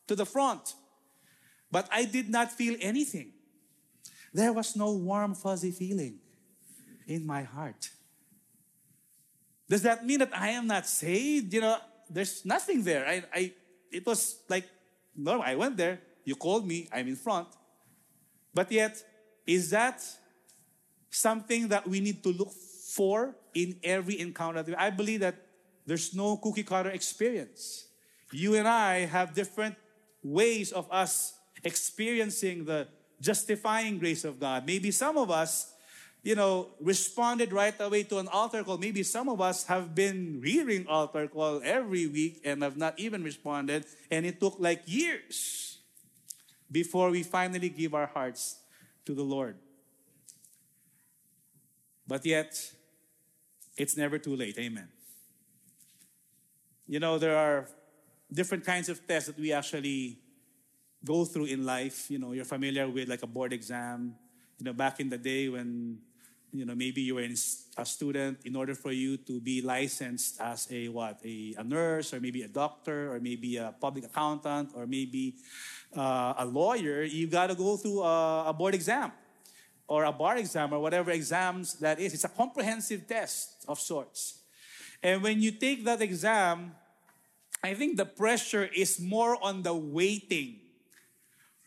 to 0.07 0.15
the 0.15 0.27
front. 0.27 0.75
But 1.71 1.89
I 1.93 2.05
did 2.05 2.29
not 2.29 2.53
feel 2.53 2.77
anything. 2.81 3.33
There 4.37 4.53
was 4.53 4.77
no 4.77 4.93
warm, 4.93 5.35
fuzzy 5.35 5.71
feeling 5.71 6.19
in 7.07 7.27
my 7.27 7.43
heart. 7.43 7.89
Does 9.67 9.81
that 9.81 10.05
mean 10.05 10.19
that 10.19 10.37
I 10.37 10.51
am 10.51 10.67
not 10.67 10.87
saved? 10.87 11.55
You 11.55 11.63
know, 11.63 11.79
there's 12.11 12.45
nothing 12.45 12.83
there. 12.83 13.07
I, 13.09 13.25
I, 13.35 13.53
it 13.91 14.05
was 14.05 14.37
like 14.51 14.69
normal. 15.17 15.43
I 15.43 15.55
went 15.55 15.79
there. 15.79 16.01
You 16.25 16.35
called 16.37 16.69
me. 16.69 16.87
I'm 16.93 17.09
in 17.09 17.17
front. 17.17 17.49
But 18.53 18.71
yet, 18.71 19.03
is 19.47 19.71
that 19.71 20.05
something 21.09 21.69
that 21.69 21.89
we 21.89 22.01
need 22.01 22.23
to 22.25 22.29
look 22.29 22.53
for 22.53 23.35
in 23.55 23.81
every 23.83 24.21
encounter? 24.21 24.63
I 24.77 24.91
believe 24.91 25.21
that 25.21 25.37
there's 25.87 26.15
no 26.15 26.37
cookie 26.37 26.63
cutter 26.63 26.91
experience. 26.91 27.87
You 28.33 28.57
and 28.57 28.69
I 28.69 29.07
have 29.07 29.33
different 29.33 29.77
ways 30.23 30.73
of 30.73 30.87
us 30.93 31.33
experiencing 31.65 32.67
the 32.67 32.89
justifying 33.21 33.99
grace 33.99 34.25
of 34.25 34.39
God. 34.39 34.67
Maybe 34.67 34.91
some 34.91 35.17
of 35.17 35.31
us, 35.31 35.73
you 36.23 36.35
know, 36.35 36.69
responded 36.81 37.53
right 37.53 37.75
away 37.81 38.03
to 38.05 38.19
an 38.19 38.29
altar 38.29 38.63
call. 38.65 38.79
Maybe 38.79 39.03
some 39.03 39.29
of 39.29 39.41
us 39.41 39.65
have 39.65 39.95
been 39.95 40.43
hearing 40.45 40.87
altar 40.87 41.29
call 41.29 41.61
every 41.65 42.07
week 42.07 42.41
and 42.45 42.63
have 42.63 42.77
not 42.77 42.99
even 42.99 43.23
responded, 43.23 43.87
and 44.11 44.27
it 44.27 44.41
took 44.41 44.57
like 44.59 44.83
years 44.87 45.79
before 46.71 47.11
we 47.11 47.23
finally 47.23 47.69
give 47.69 47.95
our 47.95 48.07
hearts 48.07 48.59
to 49.05 49.15
the 49.15 49.23
Lord. 49.23 49.57
But 52.07 52.25
yet, 52.25 52.73
it's 53.77 53.97
never 53.97 54.19
too 54.19 54.37
late. 54.37 54.59
Amen. 54.59 54.89
You 56.87 57.01
know, 57.01 57.19
there 57.19 57.37
are 57.37 57.69
different 58.33 58.65
kinds 58.65 58.89
of 58.89 59.07
tests 59.07 59.27
that 59.29 59.39
we 59.39 59.53
actually 59.53 60.19
go 61.07 61.25
through 61.25 61.47
in 61.47 61.65
life. 61.65 62.11
You 62.11 62.19
know, 62.19 62.33
you're 62.33 62.45
familiar 62.45 62.89
with 62.89 63.09
like 63.09 63.23
a 63.23 63.27
board 63.27 63.53
exam. 63.53 64.15
You 64.59 64.65
know, 64.67 64.73
back 64.73 65.01
in 65.01 65.09
the 65.09 65.19
day 65.19 65.49
when, 65.49 65.99
you 66.53 66.65
know, 66.65 66.75
maybe 66.75 67.01
you 67.01 67.15
were 67.15 67.29
a 67.79 67.85
student, 67.85 68.39
in 68.45 68.57
order 68.57 68.75
for 68.75 68.91
you 68.91 69.17
to 69.19 69.41
be 69.41 69.63
licensed 69.63 70.41
as 70.41 70.67
a 70.71 70.89
what, 70.89 71.21
a, 71.25 71.55
a 71.59 71.65
nurse 71.65 72.13
or 72.13 72.21
maybe 72.21 72.43
a 72.43 72.49
doctor 72.49 73.13
or 73.13 73.21
maybe 73.21 73.57
a 73.57 73.75
public 73.81 74.05
accountant 74.05 74.71
or 74.75 74.87
maybe 74.87 75.37
uh, 75.97 76.35
a 76.39 76.45
lawyer, 76.45 77.03
you 77.03 77.27
got 77.27 77.49
to 77.49 77.55
go 77.55 77.77
through 77.77 78.03
a, 78.03 78.49
a 78.49 78.53
board 78.53 78.75
exam 78.75 79.13
or 79.89 80.05
a 80.05 80.13
bar 80.13 80.37
exam 80.39 80.73
or 80.73 80.81
whatever 80.81 81.11
exams 81.11 81.75
that 81.75 82.01
is. 82.01 82.15
It's 82.15 82.25
a 82.25 82.29
comprehensive 82.29 83.07
test 83.07 83.65
of 83.69 83.79
sorts. 83.79 84.41
And 85.03 85.23
when 85.23 85.41
you 85.41 85.53
take 85.53 85.85
that 85.85 86.01
exam, 86.01 86.75
I 87.63 87.75
think 87.75 87.97
the 87.97 88.07
pressure 88.07 88.69
is 88.75 88.99
more 89.01 89.37
on 89.43 89.63
the 89.63 89.75
waiting 89.75 90.61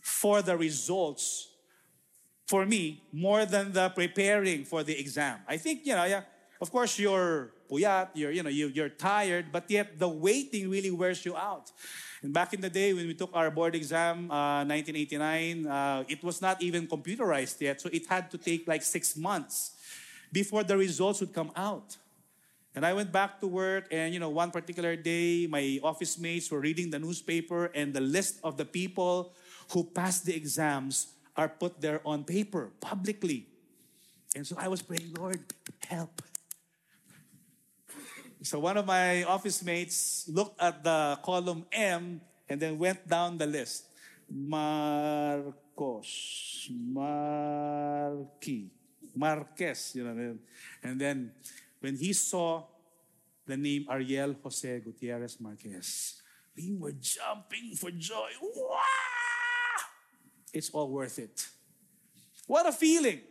for 0.09 0.41
the 0.41 0.57
results 0.57 1.49
for 2.47 2.65
me 2.65 3.03
more 3.13 3.45
than 3.45 3.71
the 3.71 3.89
preparing 3.89 4.65
for 4.65 4.83
the 4.83 4.99
exam. 4.99 5.37
I 5.47 5.57
think, 5.57 5.85
you 5.85 5.93
know, 5.93 6.03
yeah, 6.05 6.23
of 6.59 6.71
course 6.71 6.97
you're 6.97 7.51
puyat, 7.69 8.09
you're, 8.15 8.31
you 8.31 8.41
know, 8.41 8.49
you, 8.49 8.67
you're 8.73 8.89
tired, 8.89 9.51
but 9.51 9.69
yet 9.69 9.99
the 9.99 10.09
waiting 10.09 10.69
really 10.69 10.89
wears 10.89 11.23
you 11.23 11.37
out. 11.37 11.71
And 12.23 12.33
back 12.33 12.53
in 12.53 12.59
the 12.59 12.69
day 12.69 12.91
when 12.91 13.05
we 13.05 13.13
took 13.13 13.29
our 13.33 13.51
board 13.51 13.75
exam, 13.75 14.31
uh, 14.31 14.65
1989, 14.65 15.67
uh, 15.67 16.03
it 16.07 16.23
was 16.23 16.41
not 16.41 16.61
even 16.61 16.87
computerized 16.87 17.61
yet. 17.61 17.79
So 17.79 17.89
it 17.93 18.07
had 18.07 18.31
to 18.31 18.37
take 18.37 18.67
like 18.67 18.81
six 18.81 19.15
months 19.15 19.71
before 20.31 20.63
the 20.63 20.75
results 20.75 21.19
would 21.21 21.33
come 21.33 21.51
out. 21.55 21.97
And 22.75 22.85
I 22.85 22.93
went 22.93 23.11
back 23.11 23.39
to 23.41 23.47
work, 23.47 23.87
and 23.91 24.13
you 24.13 24.19
know, 24.19 24.29
one 24.29 24.51
particular 24.51 24.95
day, 24.95 25.47
my 25.47 25.79
office 25.83 26.17
mates 26.17 26.49
were 26.51 26.59
reading 26.59 26.89
the 26.89 26.99
newspaper, 26.99 27.65
and 27.73 27.93
the 27.93 28.01
list 28.01 28.39
of 28.43 28.57
the 28.57 28.65
people 28.65 29.33
who 29.71 29.83
passed 29.83 30.25
the 30.25 30.35
exams 30.35 31.13
are 31.37 31.49
put 31.49 31.79
there 31.79 32.01
on 32.05 32.23
paper 32.23 32.71
publicly. 32.81 33.47
And 34.35 34.45
so 34.45 34.55
I 34.57 34.67
was 34.67 34.81
praying, 34.81 35.13
Lord, 35.17 35.39
help. 35.87 36.21
So 38.41 38.59
one 38.59 38.77
of 38.77 38.85
my 38.85 39.23
office 39.23 39.63
mates 39.63 40.29
looked 40.31 40.61
at 40.61 40.83
the 40.83 41.19
column 41.23 41.65
M 41.71 42.21
and 42.47 42.59
then 42.59 42.77
went 42.79 43.07
down 43.07 43.37
the 43.37 43.47
list. 43.47 43.85
Marcos, 44.29 46.07
Marquis, 46.71 48.69
Marquez, 49.15 49.95
you 49.95 50.03
know. 50.03 50.37
And 50.83 51.01
then 51.01 51.31
when 51.79 51.95
he 51.97 52.13
saw 52.13 52.63
the 53.45 53.57
name 53.57 53.87
Ariel 53.89 54.35
Jose 54.43 54.79
Gutierrez 54.79 55.39
Marquez, 55.41 56.21
we 56.55 56.75
were 56.77 56.93
jumping 56.93 57.75
for 57.75 57.91
joy. 57.91 58.29
Wow! 58.41 59.18
It's 60.53 60.69
all 60.71 60.89
worth 60.89 61.19
it. 61.19 61.47
What 62.47 62.67
a 62.67 62.71
feeling. 62.71 63.21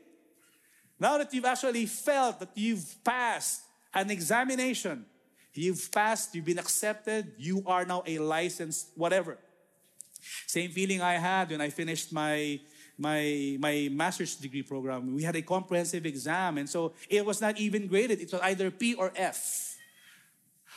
Now 1.00 1.18
that 1.18 1.33
you've 1.33 1.44
actually 1.44 1.87
felt 1.87 2.40
that 2.40 2.50
you've 2.54 3.02
passed 3.04 3.62
an 3.94 4.11
examination, 4.11 5.07
you've 5.54 5.90
passed, 5.92 6.35
you've 6.35 6.44
been 6.44 6.59
accepted, 6.59 7.33
you 7.38 7.62
are 7.66 7.85
now 7.85 8.02
a 8.07 8.18
licensed 8.18 8.90
whatever. 8.94 9.38
Same 10.46 10.70
feeling 10.70 11.00
I 11.00 11.14
had 11.14 11.50
when 11.50 11.61
I 11.61 11.70
finished 11.70 12.12
my 12.12 12.61
my, 12.98 13.57
my 13.61 13.88
master's 13.92 14.35
degree 14.35 14.62
program, 14.62 15.14
we 15.14 15.22
had 15.22 15.37
a 15.37 15.42
comprehensive 15.42 16.04
exam. 16.04 16.59
And 16.59 16.68
so 16.68 16.94
it 17.09 17.24
was 17.24 17.40
not 17.40 17.59
even 17.59 17.87
graded. 17.87 18.20
It 18.20 18.33
was 18.33 18.40
either 18.42 18.70
P 18.72 18.94
or 18.94 19.12
F. 19.14 19.76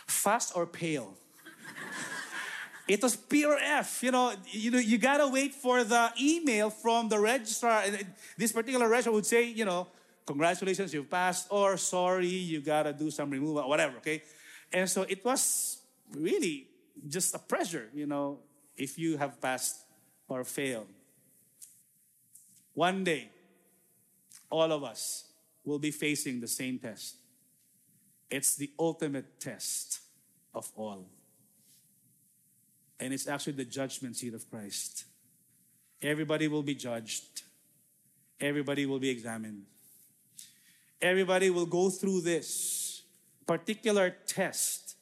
Fast 0.05 0.53
or 0.55 0.67
pale. 0.67 1.15
It 2.91 3.01
was 3.01 3.15
P 3.15 3.45
or 3.45 3.57
F. 3.57 4.03
You 4.03 4.11
know, 4.11 4.33
you 4.51 4.69
know, 4.69 4.77
you 4.77 4.97
gotta 4.97 5.27
wait 5.27 5.53
for 5.53 5.83
the 5.83 6.11
email 6.19 6.69
from 6.69 7.07
the 7.07 7.19
registrar. 7.19 7.83
And 7.83 8.05
this 8.37 8.51
particular 8.51 8.89
registrar 8.89 9.13
would 9.13 9.25
say, 9.25 9.45
you 9.45 9.63
know, 9.63 9.87
congratulations, 10.25 10.93
you've 10.93 11.09
passed, 11.09 11.47
or 11.49 11.77
sorry, 11.77 12.27
you 12.27 12.59
gotta 12.59 12.91
do 12.91 13.09
some 13.09 13.29
removal, 13.29 13.67
whatever, 13.69 13.97
okay? 13.97 14.21
And 14.73 14.89
so 14.89 15.03
it 15.03 15.23
was 15.23 15.81
really 16.13 16.67
just 17.07 17.33
a 17.33 17.39
pressure, 17.39 17.89
you 17.93 18.05
know, 18.05 18.39
if 18.75 18.99
you 18.99 19.17
have 19.17 19.39
passed 19.39 19.85
or 20.27 20.43
failed. 20.43 20.87
One 22.73 23.05
day, 23.05 23.29
all 24.49 24.69
of 24.71 24.83
us 24.83 25.25
will 25.63 25.79
be 25.79 25.91
facing 25.91 26.41
the 26.41 26.47
same 26.47 26.77
test. 26.77 27.15
It's 28.29 28.55
the 28.55 28.69
ultimate 28.77 29.39
test 29.39 30.01
of 30.53 30.69
all. 30.75 31.05
And 33.01 33.13
it's 33.13 33.27
actually 33.27 33.53
the 33.53 33.65
judgment 33.65 34.15
seat 34.15 34.35
of 34.35 34.47
Christ. 34.49 35.05
Everybody 36.03 36.47
will 36.47 36.63
be 36.63 36.75
judged, 36.75 37.41
everybody 38.39 38.85
will 38.85 38.99
be 38.99 39.09
examined. 39.09 39.63
Everybody 41.01 41.49
will 41.49 41.65
go 41.65 41.89
through 41.89 42.21
this 42.21 43.01
particular 43.47 44.11
test, 44.27 44.95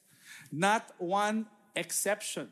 not 0.50 0.90
one 0.98 1.46
exception. 1.76 2.48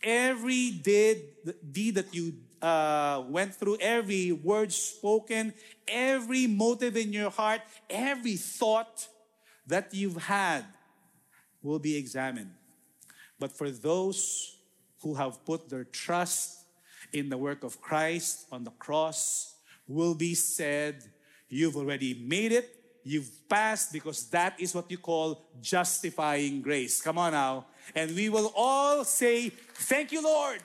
Every 0.00 0.70
deed, 0.70 1.24
deed 1.72 1.96
that 1.96 2.14
you 2.14 2.34
uh, 2.62 3.24
went 3.28 3.52
through, 3.52 3.78
every 3.80 4.30
word 4.30 4.72
spoken, 4.72 5.54
every 5.88 6.46
motive 6.46 6.96
in 6.96 7.12
your 7.12 7.30
heart, 7.30 7.62
every 7.90 8.36
thought 8.36 9.08
that 9.66 9.92
you've 9.92 10.22
had 10.22 10.64
will 11.62 11.80
be 11.80 11.96
examined. 11.96 12.52
But 13.38 13.52
for 13.52 13.70
those 13.70 14.56
who 15.02 15.14
have 15.14 15.44
put 15.44 15.68
their 15.68 15.84
trust 15.84 16.64
in 17.12 17.28
the 17.28 17.36
work 17.36 17.64
of 17.64 17.80
Christ 17.80 18.46
on 18.50 18.64
the 18.64 18.70
cross, 18.72 19.54
will 19.86 20.14
be 20.14 20.34
said, 20.34 21.02
You've 21.48 21.76
already 21.76 22.14
made 22.26 22.50
it, 22.52 22.74
you've 23.04 23.30
passed, 23.48 23.92
because 23.92 24.28
that 24.30 24.58
is 24.58 24.74
what 24.74 24.90
you 24.90 24.98
call 24.98 25.46
justifying 25.60 26.60
grace. 26.60 27.00
Come 27.00 27.18
on 27.18 27.32
now. 27.32 27.66
And 27.94 28.14
we 28.16 28.28
will 28.28 28.52
all 28.56 29.04
say, 29.04 29.50
Thank 29.50 30.10
you, 30.10 30.22
Lord 30.22 30.60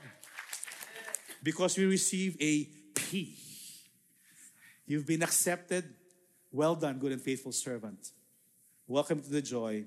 because 1.43 1.77
we 1.77 1.86
receive 1.86 2.38
a 2.39 2.65
P. 2.93 3.36
You've 4.86 5.07
been 5.07 5.23
accepted. 5.23 5.86
Well 6.51 6.75
done, 6.75 6.99
good 6.99 7.12
and 7.12 7.21
faithful 7.21 7.51
servant. 7.51 8.12
Welcome 8.88 9.21
to 9.21 9.29
the 9.29 9.41
joy 9.41 9.86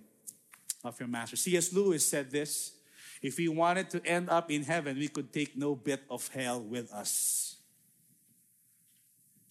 of 0.82 0.98
your 0.98 1.08
master. 1.08 1.36
C.S. 1.36 1.72
Lewis 1.72 2.06
said 2.06 2.30
this 2.30 2.73
if 3.24 3.38
we 3.38 3.48
wanted 3.48 3.88
to 3.88 4.04
end 4.04 4.28
up 4.28 4.50
in 4.50 4.62
heaven, 4.62 4.98
we 4.98 5.08
could 5.08 5.32
take 5.32 5.56
no 5.56 5.74
bit 5.74 6.02
of 6.10 6.28
hell 6.28 6.60
with 6.60 6.92
us. 6.92 7.56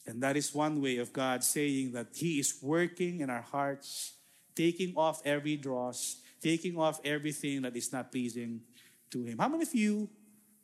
And 0.06 0.22
that 0.22 0.38
is 0.38 0.54
one 0.54 0.80
way 0.80 0.98
of 0.98 1.12
God 1.12 1.44
saying 1.44 1.94
that 1.94 2.14
He 2.14 2.38
is 2.38 2.54
working 2.62 3.22
in 3.22 3.32
our 3.32 3.42
hearts, 3.42 4.14
taking 4.54 4.94
off 4.96 5.26
every 5.26 5.58
dross, 5.58 6.22
taking 6.40 6.78
off 6.78 7.02
everything 7.04 7.64
that 7.64 7.76
is 7.76 7.92
not 7.92 8.12
pleasing 8.12 8.62
to 9.10 9.24
Him. 9.24 9.40
How 9.40 9.50
many 9.50 9.64
of 9.64 9.74
you 9.74 10.08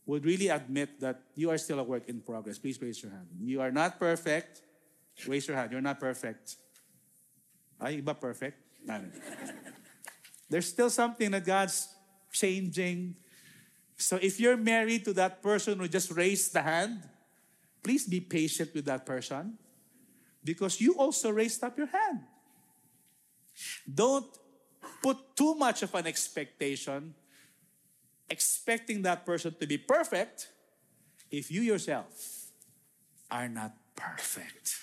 would 0.05 0.23
really 0.23 0.49
admit 0.49 0.99
that 0.99 1.21
you 1.33 1.49
are 1.49 1.57
still 1.57 1.79
a 1.79 1.83
work 1.83 2.07
in 2.07 2.21
progress, 2.21 2.59
please 2.59 2.79
raise 2.79 3.01
your 3.01 3.11
hand. 3.11 3.25
You 3.41 3.61
are 3.61 3.71
not 3.71 3.97
perfect. 3.97 4.61
Raise 5.25 5.47
your 5.47 5.57
hand. 5.57 5.71
You're 5.71 5.81
not 5.81 5.99
perfect. 5.99 6.57
Ay, 7.81 8.01
iba 8.01 8.13
perfect? 8.19 8.61
There's 10.47 10.67
still 10.67 10.91
something 10.91 11.31
that 11.31 11.45
God's 11.45 11.87
changing. 12.31 13.15
So 13.97 14.17
if 14.21 14.39
you're 14.39 14.57
married 14.57 15.05
to 15.05 15.13
that 15.13 15.41
person 15.41 15.79
who 15.79 15.87
just 15.87 16.11
raised 16.11 16.53
the 16.53 16.61
hand, 16.61 17.03
please 17.83 18.07
be 18.07 18.19
patient 18.19 18.71
with 18.73 18.85
that 18.85 19.05
person 19.05 19.57
because 20.43 20.79
you 20.79 20.95
also 20.95 21.29
raised 21.29 21.63
up 21.63 21.77
your 21.77 21.87
hand. 21.87 22.21
Don't 23.91 24.27
put 25.01 25.35
too 25.35 25.55
much 25.55 25.83
of 25.83 25.93
an 25.95 26.07
expectation, 26.07 27.13
expecting 28.29 29.01
that 29.01 29.25
person 29.25 29.53
to 29.59 29.67
be 29.67 29.77
perfect, 29.77 30.47
if 31.31 31.51
you 31.51 31.61
yourself 31.61 32.51
are 33.29 33.47
not 33.47 33.73
perfect. 33.95 34.79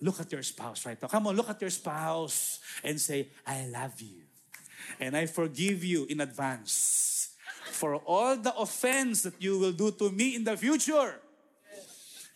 Look 0.00 0.20
at 0.20 0.32
your 0.32 0.42
spouse 0.42 0.84
right 0.84 1.00
now. 1.00 1.08
Come 1.08 1.28
on, 1.28 1.36
look 1.36 1.48
at 1.48 1.60
your 1.60 1.70
spouse 1.70 2.58
and 2.82 3.00
say, 3.00 3.28
I 3.46 3.66
love 3.66 4.00
you. 4.00 4.22
And 5.00 5.16
I 5.16 5.26
forgive 5.26 5.84
you 5.84 6.06
in 6.06 6.20
advance 6.20 7.34
for 7.70 7.96
all 7.96 8.36
the 8.36 8.54
offense 8.56 9.22
that 9.22 9.40
you 9.40 9.58
will 9.58 9.72
do 9.72 9.90
to 9.92 10.10
me 10.10 10.36
in 10.36 10.44
the 10.44 10.56
future. 10.56 11.20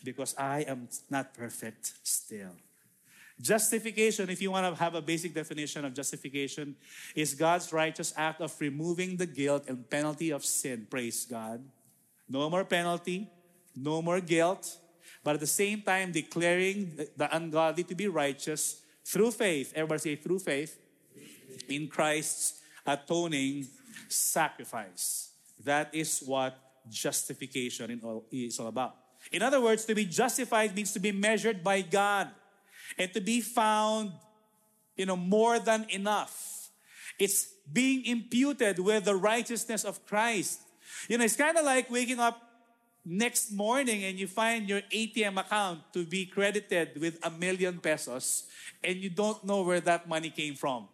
Because 0.03 0.35
I 0.39 0.61
am 0.63 0.89
not 1.11 1.35
perfect 1.35 1.93
still. 2.03 2.53
Justification, 3.41 4.31
if 4.31 4.41
you 4.41 4.51
want 4.51 4.65
to 4.65 4.83
have 4.83 4.95
a 4.95 5.03
basic 5.03 5.35
definition 5.35 5.85
of 5.85 5.93
justification, 5.93 6.75
is 7.15 7.35
God's 7.35 7.71
righteous 7.73 8.15
act 8.17 8.41
of 8.41 8.55
removing 8.61 9.17
the 9.17 9.27
guilt 9.27 9.65
and 9.69 9.89
penalty 9.91 10.31
of 10.31 10.45
sin. 10.45 10.87
Praise 10.89 11.27
God. 11.27 11.63
No 12.29 12.49
more 12.49 12.65
penalty, 12.65 13.29
no 13.75 14.01
more 14.01 14.21
guilt, 14.21 14.79
but 15.23 15.35
at 15.35 15.41
the 15.41 15.47
same 15.47 15.83
time 15.83 16.13
declaring 16.13 16.97
the 17.17 17.29
ungodly 17.37 17.85
to 17.85 17.95
be 17.95 18.09
righteous 18.09 18.81
through 19.05 19.33
faith. 19.33 19.73
Everybody 19.77 20.01
say 20.01 20.17
through 20.17 20.39
faith 20.39 20.79
in 21.69 21.89
Christ's 21.89 22.61
atoning 22.87 23.67
sacrifice. 24.09 25.31
That 25.65 25.95
is 25.95 26.23
what 26.25 26.59
justification 26.89 28.01
is 28.31 28.59
all 28.61 28.69
about. 28.69 28.97
In 29.33 29.43
other 29.43 29.61
words, 29.61 29.85
to 29.87 29.95
be 29.95 30.05
justified 30.05 30.75
means 30.75 30.93
to 30.93 31.01
be 31.01 31.13
measured 31.13 31.65
by 31.65 31.83
God 31.83 32.31
and 32.99 33.13
to 33.13 33.21
be 33.21 33.41
found, 33.41 34.13
you 34.97 35.07
know, 35.07 35.17
more 35.17 35.59
than 35.59 35.87
enough. 35.91 36.71
It's 37.19 37.49
being 37.73 38.05
imputed 38.05 38.79
with 38.79 39.05
the 39.05 39.17
righteousness 39.17 39.85
of 39.85 40.05
Christ. 40.07 40.61
You 41.09 41.19
know, 41.19 41.25
it's 41.25 41.37
kind 41.37 41.57
of 41.57 41.65
like 41.65 41.91
waking 41.91 42.21
up 42.21 42.41
next 43.05 43.53
morning 43.53 44.05
and 44.05 44.19
you 44.19 44.27
find 44.27 44.69
your 44.69 44.83
ATM 44.93 45.39
account 45.39 45.81
to 45.93 46.05
be 46.05 46.27
credited 46.27 47.01
with 47.01 47.19
a 47.23 47.31
million 47.31 47.79
pesos 47.79 48.45
and 48.83 48.97
you 48.97 49.11
don't 49.11 49.45
know 49.45 49.63
where 49.63 49.81
that 49.81 50.09
money 50.09 50.31
came 50.31 50.55
from. 50.55 50.89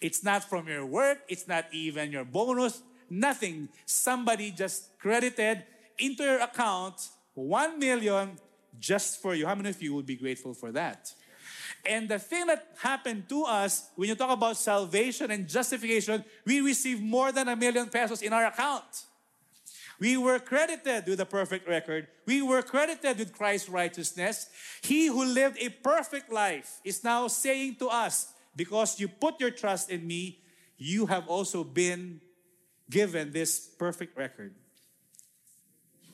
It's 0.00 0.22
not 0.22 0.44
from 0.44 0.68
your 0.68 0.84
work, 0.84 1.18
it's 1.28 1.48
not 1.48 1.66
even 1.72 2.12
your 2.12 2.24
bonus, 2.24 2.82
nothing. 3.08 3.68
Somebody 3.86 4.50
just 4.50 4.98
credited 4.98 5.64
into 5.98 6.24
your 6.24 6.40
account 6.40 7.08
1 7.34 7.78
million 7.78 8.38
just 8.78 9.22
for 9.22 9.34
you. 9.34 9.46
How 9.46 9.54
many 9.54 9.70
of 9.70 9.82
you 9.82 9.94
would 9.94 10.06
be 10.06 10.16
grateful 10.16 10.54
for 10.54 10.72
that? 10.72 11.12
And 11.86 12.08
the 12.08 12.18
thing 12.18 12.46
that 12.46 12.66
happened 12.80 13.28
to 13.28 13.44
us 13.44 13.90
when 13.96 14.08
you 14.08 14.14
talk 14.14 14.30
about 14.30 14.56
salvation 14.56 15.30
and 15.30 15.48
justification, 15.48 16.24
we 16.44 16.60
receive 16.60 17.00
more 17.00 17.32
than 17.32 17.48
a 17.48 17.56
million 17.56 17.88
pesos 17.88 18.22
in 18.22 18.32
our 18.32 18.46
account. 18.46 19.04
We 20.00 20.16
were 20.16 20.38
credited 20.38 21.06
with 21.06 21.20
a 21.20 21.26
perfect 21.26 21.68
record. 21.68 22.08
We 22.26 22.42
were 22.42 22.62
credited 22.62 23.18
with 23.18 23.32
Christ's 23.32 23.68
righteousness. 23.68 24.48
He 24.82 25.06
who 25.06 25.24
lived 25.24 25.58
a 25.60 25.68
perfect 25.68 26.32
life 26.32 26.80
is 26.84 27.04
now 27.04 27.28
saying 27.28 27.76
to 27.76 27.88
us, 27.88 28.33
because 28.56 29.00
you 29.00 29.08
put 29.08 29.40
your 29.40 29.50
trust 29.50 29.90
in 29.90 30.06
me, 30.06 30.40
you 30.76 31.06
have 31.06 31.28
also 31.28 31.64
been 31.64 32.20
given 32.90 33.32
this 33.32 33.58
perfect 33.78 34.16
record. 34.16 34.54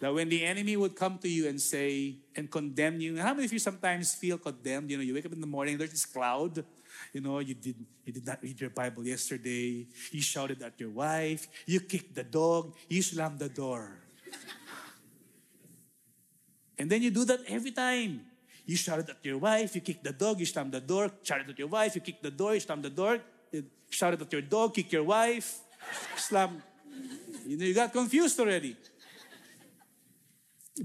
That 0.00 0.14
when 0.14 0.30
the 0.30 0.44
enemy 0.44 0.76
would 0.76 0.96
come 0.96 1.18
to 1.18 1.28
you 1.28 1.46
and 1.48 1.60
say, 1.60 2.16
and 2.34 2.50
condemn 2.50 3.00
you, 3.00 3.18
how 3.18 3.34
many 3.34 3.44
of 3.44 3.52
you 3.52 3.58
sometimes 3.58 4.14
feel 4.14 4.38
condemned? 4.38 4.90
You 4.90 4.96
know, 4.96 5.02
you 5.02 5.12
wake 5.12 5.26
up 5.26 5.32
in 5.32 5.40
the 5.40 5.46
morning, 5.46 5.76
there's 5.76 5.90
this 5.90 6.06
cloud. 6.06 6.64
You 7.12 7.20
know, 7.20 7.38
you 7.40 7.54
did, 7.54 7.76
you 8.04 8.12
did 8.12 8.26
not 8.26 8.42
read 8.42 8.60
your 8.60 8.70
Bible 8.70 9.04
yesterday. 9.04 9.86
You 10.10 10.22
shouted 10.22 10.62
at 10.62 10.80
your 10.80 10.90
wife. 10.90 11.48
You 11.66 11.80
kicked 11.80 12.14
the 12.14 12.24
dog. 12.24 12.74
You 12.88 13.02
slammed 13.02 13.38
the 13.38 13.50
door. 13.50 13.98
and 16.78 16.88
then 16.88 17.02
you 17.02 17.10
do 17.10 17.26
that 17.26 17.40
every 17.46 17.72
time. 17.72 18.22
You 18.70 18.76
shouted 18.76 19.10
at 19.10 19.16
your 19.24 19.38
wife, 19.38 19.74
you 19.74 19.80
kicked 19.80 20.04
the 20.04 20.12
dog, 20.12 20.38
you 20.38 20.46
slammed 20.46 20.70
the 20.70 20.80
door, 20.80 21.10
shouted 21.24 21.50
at 21.50 21.58
your 21.58 21.66
wife, 21.66 21.96
you 21.96 22.00
kicked 22.00 22.22
the 22.22 22.30
door, 22.30 22.54
you 22.54 22.60
slammed 22.60 22.84
the 22.84 22.90
door, 22.90 23.18
you 23.50 23.64
shouted 23.90 24.22
at 24.22 24.32
your 24.32 24.42
dog, 24.42 24.74
kicked 24.74 24.92
your 24.92 25.02
wife, 25.02 25.58
slam. 26.14 26.62
You 27.44 27.56
know, 27.56 27.64
you 27.64 27.74
got 27.74 27.92
confused 27.92 28.38
already. 28.38 28.76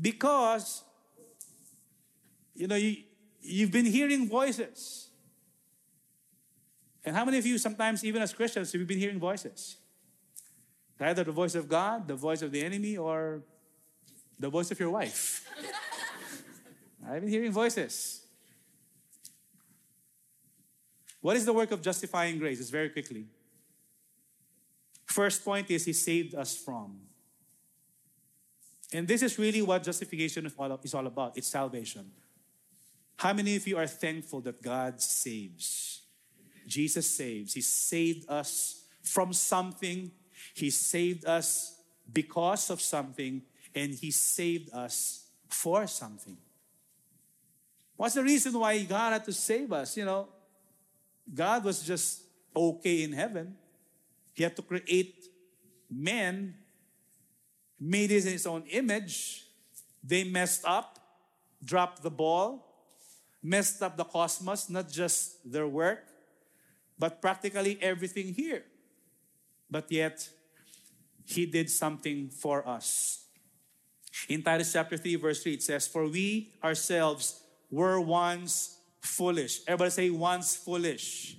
Because, 0.02 0.82
you 2.56 2.66
know, 2.66 2.76
you, 2.76 3.04
you've 3.40 3.72
been 3.72 3.86
hearing 3.86 4.28
voices. 4.28 5.10
And 7.04 7.16
how 7.16 7.24
many 7.24 7.38
of 7.38 7.46
you, 7.46 7.60
sometimes 7.60 8.04
even 8.04 8.20
as 8.20 8.34
Christians, 8.34 8.72
have 8.72 8.82
you 8.82 8.88
been 8.88 8.98
hearing 8.98 9.20
voices? 9.20 9.78
Either 11.00 11.24
the 11.24 11.32
voice 11.32 11.54
of 11.54 11.70
God, 11.70 12.08
the 12.08 12.16
voice 12.16 12.42
of 12.42 12.52
the 12.52 12.64
enemy, 12.64 12.98
or 12.98 13.44
the 14.40 14.50
voice 14.50 14.72
of 14.72 14.80
your 14.80 14.90
wife. 14.90 15.48
I've 17.08 17.22
been 17.22 17.30
hearing 17.30 17.52
voices. 17.52 18.22
What 21.22 21.36
is 21.36 21.46
the 21.46 21.54
work 21.54 21.72
of 21.72 21.82
justifying 21.82 22.38
grace? 22.38 22.60
It's 22.60 22.70
very 22.70 22.90
quickly. 22.90 23.26
First 25.06 25.44
point 25.44 25.70
is 25.72 25.86
He 25.86 25.94
saved 25.94 26.36
us 26.36 26.56
from. 26.56 27.00
And 28.94 29.08
this 29.08 29.22
is 29.24 29.38
really 29.40 29.62
what 29.62 29.84
justification 29.84 30.46
is 30.46 30.94
all 30.94 31.08
about 31.08 31.38
it's 31.38 31.48
salvation. 31.48 32.12
How 33.18 33.34
many 33.34 33.56
of 33.56 33.68
you 33.68 33.78
are 33.78 33.88
thankful 33.88 34.42
that 34.42 34.62
God 34.62 35.02
saves? 35.02 36.02
Jesus 36.68 37.10
saves. 37.10 37.54
He 37.54 37.62
saved 37.62 38.30
us 38.30 38.84
from 39.02 39.34
something, 39.34 40.12
He 40.54 40.70
saved 40.70 41.26
us 41.26 41.80
because 42.12 42.70
of 42.70 42.82
something, 42.82 43.42
and 43.74 43.94
He 43.94 44.12
saved 44.12 44.70
us 44.74 45.26
for 45.50 45.88
something. 45.88 46.38
What's 47.98 48.16
the 48.16 48.24
reason 48.24 48.54
why 48.60 48.84
God 48.84 49.14
had 49.14 49.26
to 49.26 49.34
save 49.34 49.72
us? 49.72 49.96
You 49.96 50.06
know, 50.06 50.28
God 51.34 51.64
was 51.64 51.84
just 51.84 52.24
okay 52.56 53.04
in 53.04 53.14
heaven. 53.14 53.56
He 54.34 54.44
had 54.44 54.56
to 54.56 54.62
create 54.62 55.26
men 55.90 56.56
made 57.80 58.12
it 58.12 58.26
in 58.26 58.32
his 58.34 58.48
own 58.48 58.64
image. 58.70 59.46
They 60.04 60.24
messed 60.24 60.64
up, 60.66 61.00
dropped 61.64 62.04
the 62.04 62.12
ball, 62.12 62.66
messed 63.42 63.82
up 63.82 63.98
the 63.98 64.04
cosmos, 64.04 64.70
not 64.70 64.90
just 64.90 65.50
their 65.50 65.68
work, 65.68 66.04
but 66.98 67.22
practically 67.22 67.78
everything 67.82 68.34
here. 68.34 68.64
But 69.70 69.92
yet, 69.92 70.30
he 71.26 71.46
did 71.46 71.70
something 71.70 72.30
for 72.30 72.68
us. 72.68 73.26
In 74.30 74.44
Titus 74.44 74.72
chapter 74.72 74.96
3, 74.96 75.16
verse 75.16 75.44
3, 75.44 75.54
it 75.56 75.64
says, 75.64 75.88
For 75.88 76.08
we 76.08 76.54
ourselves 76.64 77.42
were 77.76 78.00
once 78.00 78.80
foolish. 79.02 79.60
Everybody 79.68 79.92
say, 79.92 80.10
once 80.10 80.56
foolish. 80.56 81.36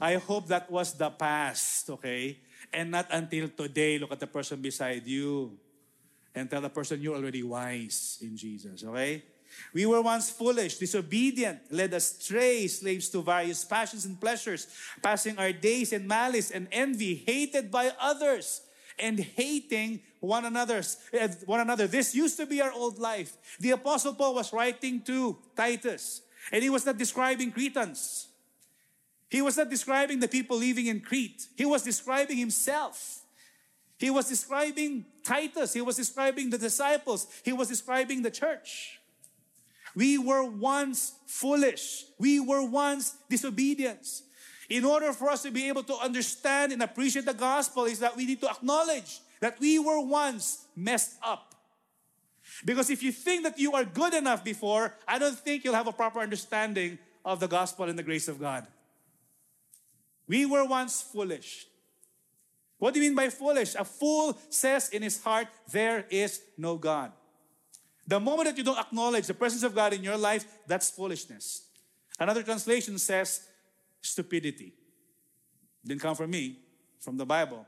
I 0.00 0.18
hope 0.18 0.48
that 0.48 0.66
was 0.70 0.94
the 0.98 1.10
past, 1.10 1.88
okay? 1.90 2.38
And 2.72 2.90
not 2.90 3.06
until 3.10 3.48
today. 3.48 3.98
Look 3.98 4.10
at 4.10 4.18
the 4.18 4.26
person 4.26 4.60
beside 4.60 5.06
you 5.06 5.56
and 6.34 6.50
tell 6.50 6.60
the 6.60 6.68
person 6.68 7.00
you're 7.00 7.14
already 7.14 7.44
wise 7.44 8.18
in 8.20 8.36
Jesus, 8.36 8.82
okay? 8.82 9.22
We 9.72 9.86
were 9.86 10.02
once 10.02 10.30
foolish, 10.30 10.78
disobedient, 10.78 11.70
led 11.70 11.94
astray, 11.94 12.66
slaves 12.66 13.08
to 13.10 13.22
various 13.22 13.64
passions 13.64 14.04
and 14.04 14.20
pleasures, 14.20 14.66
passing 15.00 15.38
our 15.38 15.52
days 15.52 15.92
in 15.92 16.06
malice 16.06 16.50
and 16.50 16.66
envy, 16.70 17.14
hated 17.14 17.70
by 17.70 17.92
others, 18.00 18.62
and 18.98 19.18
hating 19.18 20.00
one 20.20 20.44
another. 20.44 20.82
Eh, 21.12 21.28
one 21.46 21.60
another. 21.60 21.86
This 21.86 22.14
used 22.14 22.36
to 22.38 22.46
be 22.46 22.60
our 22.60 22.72
old 22.72 22.98
life. 22.98 23.36
The 23.60 23.72
Apostle 23.72 24.14
Paul 24.14 24.34
was 24.34 24.52
writing 24.52 25.02
to 25.02 25.36
Titus, 25.56 26.22
and 26.52 26.62
he 26.62 26.70
was 26.70 26.84
not 26.86 26.98
describing 26.98 27.52
Cretans. 27.52 28.28
He 29.30 29.42
was 29.42 29.56
not 29.56 29.68
describing 29.68 30.20
the 30.20 30.28
people 30.28 30.56
living 30.56 30.86
in 30.86 31.00
Crete. 31.00 31.48
He 31.56 31.66
was 31.66 31.82
describing 31.82 32.38
himself. 32.38 33.20
He 33.98 34.10
was 34.10 34.28
describing 34.28 35.04
Titus. 35.22 35.74
He 35.74 35.82
was 35.82 35.96
describing 35.96 36.50
the 36.50 36.58
disciples. 36.58 37.26
He 37.44 37.52
was 37.52 37.68
describing 37.68 38.22
the 38.22 38.30
church. 38.30 39.00
We 39.94 40.16
were 40.16 40.44
once 40.44 41.14
foolish. 41.26 42.04
We 42.18 42.40
were 42.40 42.64
once 42.64 43.16
disobedient. 43.28 44.06
In 44.68 44.84
order 44.84 45.12
for 45.12 45.30
us 45.30 45.42
to 45.42 45.50
be 45.50 45.68
able 45.68 45.82
to 45.84 45.94
understand 45.94 46.72
and 46.72 46.82
appreciate 46.82 47.24
the 47.24 47.34
gospel 47.34 47.84
is 47.86 47.98
that 48.00 48.16
we 48.16 48.26
need 48.26 48.40
to 48.40 48.48
acknowledge 48.48 49.20
that 49.40 49.58
we 49.60 49.78
were 49.78 50.00
once 50.00 50.66
messed 50.76 51.16
up. 51.22 51.54
Because 52.64 52.90
if 52.90 53.02
you 53.02 53.12
think 53.12 53.44
that 53.44 53.58
you 53.58 53.72
are 53.72 53.84
good 53.84 54.14
enough 54.14 54.42
before, 54.42 54.94
I 55.06 55.18
don't 55.18 55.38
think 55.38 55.64
you'll 55.64 55.74
have 55.74 55.86
a 55.86 55.92
proper 55.92 56.20
understanding 56.20 56.98
of 57.24 57.40
the 57.40 57.46
gospel 57.46 57.88
and 57.88 57.98
the 57.98 58.02
grace 58.02 58.28
of 58.28 58.40
God. 58.40 58.66
We 60.26 60.46
were 60.46 60.64
once 60.64 61.02
foolish. 61.02 61.66
What 62.78 62.94
do 62.94 63.00
you 63.00 63.06
mean 63.06 63.16
by 63.16 63.28
foolish? 63.28 63.74
A 63.74 63.84
fool 63.84 64.38
says 64.48 64.88
in 64.90 65.02
his 65.02 65.22
heart, 65.22 65.48
There 65.70 66.06
is 66.10 66.40
no 66.56 66.76
God. 66.76 67.12
The 68.06 68.20
moment 68.20 68.48
that 68.48 68.56
you 68.56 68.64
don't 68.64 68.78
acknowledge 68.78 69.26
the 69.26 69.34
presence 69.34 69.62
of 69.62 69.74
God 69.74 69.92
in 69.92 70.02
your 70.02 70.16
life, 70.16 70.46
that's 70.66 70.90
foolishness. 70.90 71.66
Another 72.18 72.42
translation 72.42 72.98
says 72.98 73.42
stupidity. 74.00 74.72
Didn't 75.84 76.00
come 76.00 76.14
from 76.14 76.30
me, 76.30 76.58
from 77.00 77.16
the 77.16 77.26
Bible. 77.26 77.66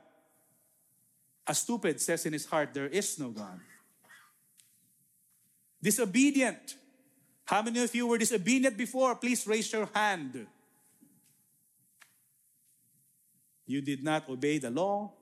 A 1.47 1.55
stupid 1.55 2.01
says 2.01 2.27
in 2.27 2.33
his 2.33 2.47
heart, 2.47 2.75
There 2.75 2.87
is 2.87 3.19
no 3.19 3.31
God. 3.31 3.61
Disobedient. 5.83 6.77
How 7.45 7.63
many 7.63 7.83
of 7.83 7.95
you 7.95 8.07
were 8.07 8.19
disobedient 8.19 8.77
before? 8.77 9.17
Please 9.17 9.47
raise 9.47 9.73
your 9.73 9.89
hand. 9.93 10.47
You 13.67 13.81
did 13.81 14.03
not 14.03 14.29
obey 14.29 14.59
the 14.59 14.71
law. 14.71 15.13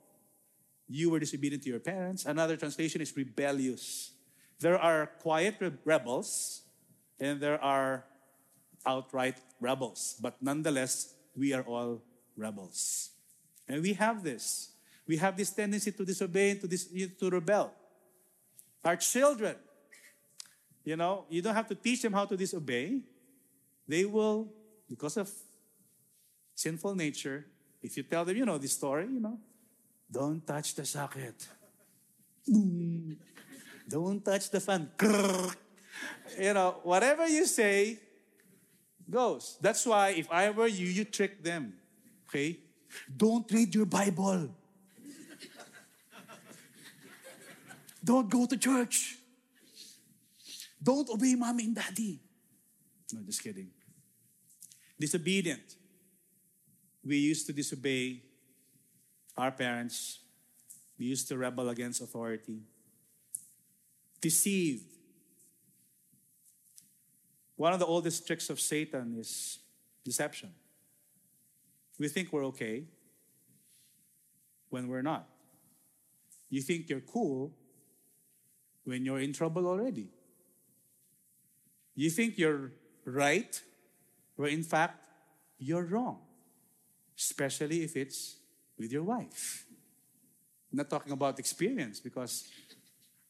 You 0.88 1.10
were 1.10 1.20
disobedient 1.20 1.62
to 1.64 1.68
your 1.68 1.80
parents. 1.80 2.24
Another 2.24 2.56
translation 2.56 3.00
is 3.00 3.14
rebellious. 3.16 4.12
There 4.60 4.78
are 4.78 5.06
quiet 5.20 5.56
rebels 5.84 6.62
and 7.20 7.40
there 7.40 7.62
are 7.62 8.04
outright 8.86 9.36
rebels. 9.60 10.16
But 10.20 10.40
nonetheless, 10.40 11.14
we 11.36 11.52
are 11.52 11.62
all 11.62 12.02
rebels. 12.36 13.10
And 13.68 13.82
we 13.82 13.92
have 13.94 14.24
this. 14.24 14.72
We 15.08 15.16
have 15.16 15.36
this 15.36 15.50
tendency 15.50 15.90
to 15.90 16.04
disobey 16.04 16.50
and 16.50 16.60
to, 16.60 16.68
dis- 16.68 16.88
to 17.18 17.30
rebel. 17.30 17.72
Our 18.84 18.96
children, 18.96 19.56
you 20.84 20.96
know, 20.96 21.24
you 21.30 21.40
don't 21.42 21.54
have 21.54 21.66
to 21.68 21.74
teach 21.74 22.02
them 22.02 22.12
how 22.12 22.26
to 22.26 22.36
disobey. 22.36 23.00
They 23.88 24.04
will, 24.04 24.52
because 24.88 25.16
of 25.16 25.30
sinful 26.54 26.94
nature, 26.94 27.46
if 27.82 27.96
you 27.96 28.02
tell 28.02 28.24
them, 28.24 28.36
you 28.36 28.44
know, 28.44 28.58
this 28.58 28.72
story, 28.72 29.04
you 29.04 29.20
know, 29.20 29.38
don't 30.10 30.46
touch 30.46 30.74
the 30.74 30.84
socket. 30.84 31.48
Don't 33.88 34.22
touch 34.22 34.50
the 34.50 34.60
fan. 34.60 34.90
You 36.38 36.52
know, 36.54 36.76
whatever 36.84 37.26
you 37.26 37.46
say 37.46 37.98
goes. 39.10 39.56
That's 39.60 39.84
why 39.86 40.10
if 40.10 40.30
I 40.30 40.50
were 40.50 40.68
you, 40.68 40.86
you 40.86 41.04
trick 41.04 41.42
them. 41.42 41.72
Okay? 42.28 42.60
Don't 43.16 43.50
read 43.50 43.74
your 43.74 43.86
Bible. 43.86 44.50
Don't 48.04 48.28
go 48.28 48.46
to 48.46 48.56
church. 48.56 49.16
Don't 50.82 51.08
obey 51.10 51.34
mommy 51.34 51.64
and 51.64 51.74
daddy. 51.74 52.20
No, 53.12 53.20
just 53.22 53.42
kidding. 53.42 53.70
Disobedient. 54.98 55.76
We 57.04 57.16
used 57.18 57.46
to 57.46 57.52
disobey 57.52 58.22
our 59.36 59.50
parents. 59.50 60.20
We 60.98 61.06
used 61.06 61.28
to 61.28 61.38
rebel 61.38 61.68
against 61.68 62.00
authority. 62.00 62.60
Deceived. 64.20 64.84
One 67.56 67.72
of 67.72 67.78
the 67.78 67.86
oldest 67.86 68.26
tricks 68.26 68.50
of 68.50 68.60
Satan 68.60 69.16
is 69.18 69.58
deception. 70.04 70.50
We 71.98 72.08
think 72.08 72.32
we're 72.32 72.46
okay 72.46 72.84
when 74.70 74.88
we're 74.88 75.02
not. 75.02 75.28
You 76.50 76.62
think 76.62 76.88
you're 76.88 77.00
cool 77.00 77.52
when 78.88 79.04
you're 79.04 79.20
in 79.20 79.34
trouble 79.34 79.66
already. 79.66 80.08
You 81.94 82.08
think 82.08 82.38
you're 82.38 82.72
right, 83.04 83.60
where 84.36 84.48
in 84.48 84.62
fact, 84.62 85.06
you're 85.58 85.84
wrong, 85.84 86.20
especially 87.18 87.82
if 87.82 87.96
it's 87.96 88.36
with 88.78 88.90
your 88.90 89.02
wife. 89.02 89.66
I'm 90.72 90.78
not 90.78 90.88
talking 90.88 91.12
about 91.12 91.38
experience 91.38 92.00
because 92.00 92.48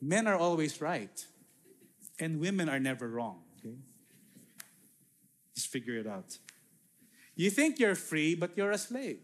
men 0.00 0.28
are 0.28 0.36
always 0.36 0.80
right 0.80 1.26
and 2.20 2.38
women 2.38 2.68
are 2.68 2.78
never 2.78 3.08
wrong. 3.08 3.42
Okay? 3.58 3.74
Just 5.56 5.68
figure 5.68 5.98
it 5.98 6.06
out. 6.06 6.38
You 7.34 7.50
think 7.50 7.80
you're 7.80 7.96
free, 7.96 8.36
but 8.36 8.56
you're 8.56 8.70
a 8.70 8.78
slave. 8.78 9.20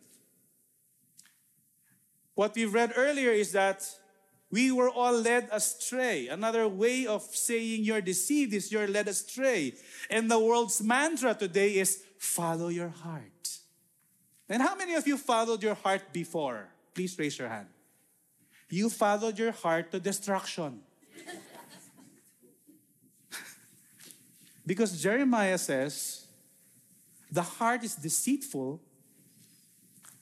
What 2.35 2.57
we've 2.57 2.75
read 2.75 2.93
earlier 2.97 3.31
is 3.31 3.53
that 3.53 3.89
we 4.55 4.71
were 4.71 4.89
all 4.89 5.19
led 5.19 5.49
astray. 5.51 6.29
Another 6.29 6.69
way 6.69 7.09
of 7.09 7.23
saying 7.23 7.83
you're 7.83 8.01
deceived 8.01 8.55
is 8.55 8.71
you're 8.71 8.87
led 8.87 9.09
astray. 9.09 9.75
And 10.09 10.31
the 10.31 10.39
world's 10.39 10.81
mantra 10.81 11.35
today 11.35 11.75
is 11.75 12.05
follow 12.19 12.69
your 12.69 12.91
heart. 12.91 13.59
And 14.49 14.63
how 14.63 14.77
many 14.77 14.95
of 14.95 15.09
you 15.09 15.17
followed 15.17 15.61
your 15.61 15.75
heart 15.75 16.13
before? 16.13 16.69
Please 16.95 17.19
raise 17.19 17.37
your 17.37 17.49
hand. 17.49 17.67
You 18.71 18.91
followed 18.91 19.37
your 19.37 19.51
heart 19.51 19.91
to 19.91 19.99
destruction. 19.99 20.83
because 24.65 25.03
Jeremiah 25.03 25.59
says, 25.59 26.29
the 27.29 27.43
heart 27.43 27.83
is 27.83 27.97
deceitful 27.97 28.81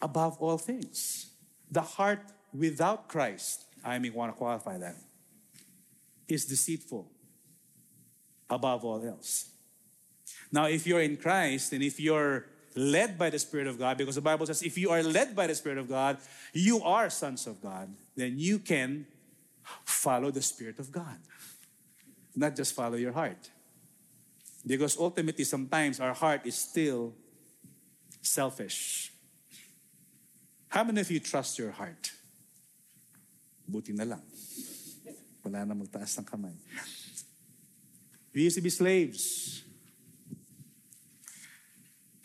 above 0.00 0.38
all 0.40 0.56
things. 0.56 1.26
The 1.70 1.82
heart 1.82 2.24
without 2.54 3.08
Christ, 3.08 3.66
I 3.84 3.98
may 3.98 4.10
want 4.10 4.32
to 4.32 4.36
qualify 4.36 4.78
that, 4.78 4.96
is 6.28 6.44
deceitful 6.44 7.10
above 8.48 8.84
all 8.84 9.04
else. 9.06 9.50
Now, 10.50 10.66
if 10.66 10.86
you're 10.86 11.00
in 11.00 11.16
Christ 11.16 11.72
and 11.72 11.82
if 11.82 11.98
you're 11.98 12.46
led 12.74 13.18
by 13.18 13.30
the 13.30 13.38
Spirit 13.38 13.66
of 13.66 13.78
God, 13.78 13.98
because 13.98 14.14
the 14.14 14.20
Bible 14.20 14.46
says 14.46 14.62
if 14.62 14.78
you 14.78 14.90
are 14.90 15.02
led 15.02 15.34
by 15.34 15.46
the 15.46 15.54
Spirit 15.54 15.78
of 15.78 15.88
God, 15.88 16.18
you 16.52 16.82
are 16.82 17.10
sons 17.10 17.46
of 17.46 17.60
God, 17.62 17.88
then 18.16 18.38
you 18.38 18.58
can 18.58 19.06
follow 19.84 20.30
the 20.30 20.42
Spirit 20.42 20.78
of 20.78 20.92
God, 20.92 21.18
not 22.36 22.56
just 22.56 22.74
follow 22.74 22.96
your 22.96 23.12
heart. 23.12 23.50
Because 24.66 24.96
ultimately, 24.96 25.44
sometimes 25.44 25.98
our 25.98 26.14
heart 26.14 26.42
is 26.44 26.54
still 26.54 27.14
selfish. 28.20 29.12
How 30.68 30.84
many 30.84 31.00
of 31.00 31.10
you 31.10 31.20
trust 31.20 31.58
your 31.58 31.72
heart? 31.72 32.12
Buti 33.66 33.92
na 33.92 34.04
lang. 34.04 34.22
Wala 35.42 35.66
na 35.66 35.74
magtaas 35.74 36.18
ng 36.18 36.26
kamay. 36.26 36.54
We 38.32 38.48
used 38.48 38.56
to 38.56 38.64
be 38.64 38.72
slaves. 38.72 39.62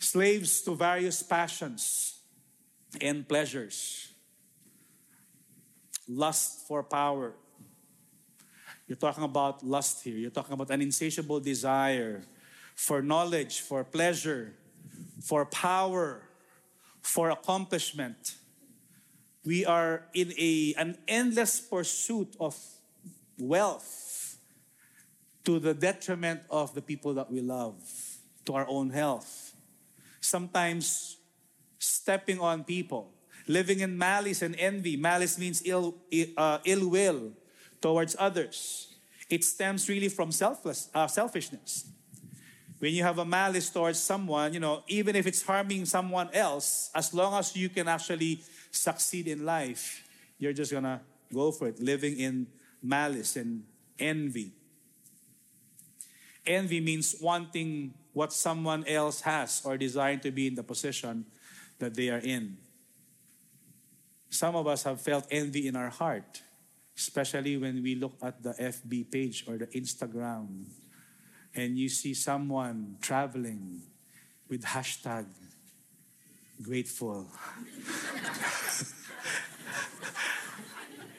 slaves 0.08 0.62
to 0.62 0.74
various 0.74 1.22
passions 1.22 2.16
and 3.00 3.28
pleasures. 3.28 4.08
Lust 6.08 6.66
for 6.66 6.82
power. 6.82 7.34
You're 8.86 8.96
talking 8.96 9.24
about 9.24 9.62
lust 9.62 10.02
here. 10.02 10.16
You're 10.16 10.30
talking 10.30 10.54
about 10.54 10.70
an 10.70 10.80
insatiable 10.80 11.40
desire 11.40 12.22
for 12.74 13.02
knowledge, 13.02 13.60
for 13.60 13.84
pleasure, 13.84 14.54
for 15.20 15.44
power, 15.44 16.22
for 17.02 17.28
accomplishment. 17.28 18.37
We 19.48 19.64
are 19.64 20.04
in 20.12 20.34
a, 20.36 20.74
an 20.76 20.98
endless 21.08 21.58
pursuit 21.58 22.36
of 22.38 22.54
wealth 23.38 24.36
to 25.44 25.58
the 25.58 25.72
detriment 25.72 26.42
of 26.50 26.74
the 26.74 26.82
people 26.82 27.14
that 27.14 27.32
we 27.32 27.40
love, 27.40 27.80
to 28.44 28.52
our 28.52 28.68
own 28.68 28.90
health 28.90 29.48
sometimes 30.20 31.16
stepping 31.78 32.40
on 32.40 32.64
people, 32.64 33.14
living 33.46 33.80
in 33.80 33.96
malice 33.96 34.42
and 34.42 34.54
envy. 34.58 34.96
Malice 34.96 35.38
means 35.38 35.62
ill, 35.64 35.96
uh, 36.36 36.58
ill 36.64 36.88
will 36.88 37.32
towards 37.80 38.16
others. 38.18 38.94
It 39.30 39.44
stems 39.44 39.88
really 39.88 40.08
from 40.08 40.32
selfless, 40.32 40.88
uh, 40.94 41.06
selfishness. 41.06 41.88
When 42.78 42.94
you 42.94 43.02
have 43.02 43.18
a 43.18 43.24
malice 43.24 43.70
towards 43.70 43.98
someone, 43.98 44.54
you 44.54 44.60
know, 44.60 44.84
even 44.86 45.16
if 45.16 45.26
it's 45.26 45.42
harming 45.42 45.86
someone 45.86 46.30
else, 46.32 46.90
as 46.94 47.12
long 47.12 47.34
as 47.34 47.56
you 47.56 47.68
can 47.68 47.88
actually 47.88 48.42
succeed 48.70 49.28
in 49.28 49.44
life, 49.44 50.04
you're 50.38 50.52
just 50.52 50.72
gonna 50.72 51.00
go 51.32 51.52
for 51.52 51.68
it, 51.68 51.80
living 51.80 52.18
in 52.18 52.46
malice 52.82 53.36
and 53.36 53.64
envy. 53.98 54.52
Envy 56.46 56.80
means 56.80 57.16
wanting 57.20 57.94
what 58.12 58.32
someone 58.32 58.84
else 58.86 59.20
has 59.20 59.62
or 59.64 59.76
desiring 59.76 60.20
to 60.20 60.30
be 60.30 60.46
in 60.46 60.54
the 60.54 60.62
position 60.62 61.26
that 61.78 61.94
they 61.94 62.08
are 62.08 62.18
in. 62.18 62.56
Some 64.30 64.56
of 64.56 64.66
us 64.66 64.82
have 64.82 65.00
felt 65.00 65.26
envy 65.30 65.68
in 65.68 65.76
our 65.76 65.90
heart, 65.90 66.42
especially 66.96 67.56
when 67.56 67.82
we 67.82 67.94
look 67.94 68.14
at 68.22 68.42
the 68.42 68.54
FB 68.54 69.10
page 69.10 69.44
or 69.46 69.56
the 69.56 69.66
Instagram 69.68 70.66
and 71.54 71.78
you 71.78 71.88
see 71.88 72.14
someone 72.14 72.96
traveling 73.00 73.82
with 74.48 74.62
hashtag 74.62 75.26
grateful. 76.62 77.26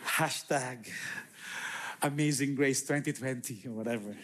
hashtag 0.05 0.89
amazing 2.01 2.55
grace 2.55 2.81
2020 2.81 3.63
or 3.67 3.71
whatever 3.71 4.15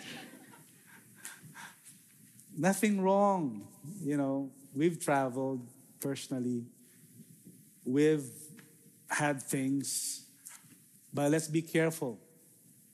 nothing 2.58 3.02
wrong. 3.02 3.68
You 4.02 4.18
know, 4.18 4.52
we've 4.74 5.00
traveled 5.00 5.68
personally, 6.00 6.66
we've 7.86 8.30
had 9.10 9.42
things, 9.42 10.26
but 11.14 11.32
let's 11.32 11.48
be 11.48 11.62
careful 11.62 12.20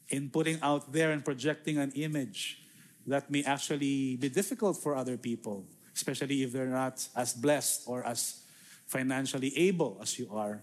in 0.10 0.30
putting 0.30 0.60
out 0.62 0.92
there 0.92 1.12
and 1.12 1.24
projecting 1.24 1.78
an 1.78 1.92
image 1.92 2.64
that 3.08 3.32
may 3.32 3.44
actually 3.44 4.18
be 4.18 4.30
difficult 4.30 4.78
for 4.78 4.96
other 4.96 5.18
people, 5.18 5.66
especially 5.96 6.44
if 6.44 6.52
they're 6.52 6.68
not 6.68 7.06
as 7.16 7.34
blessed 7.34 7.84
or 7.88 8.04
as 8.04 8.42
financially 8.88 9.58
able 9.58 10.00
as 10.02 10.20
you 10.20 10.30
are. 10.32 10.62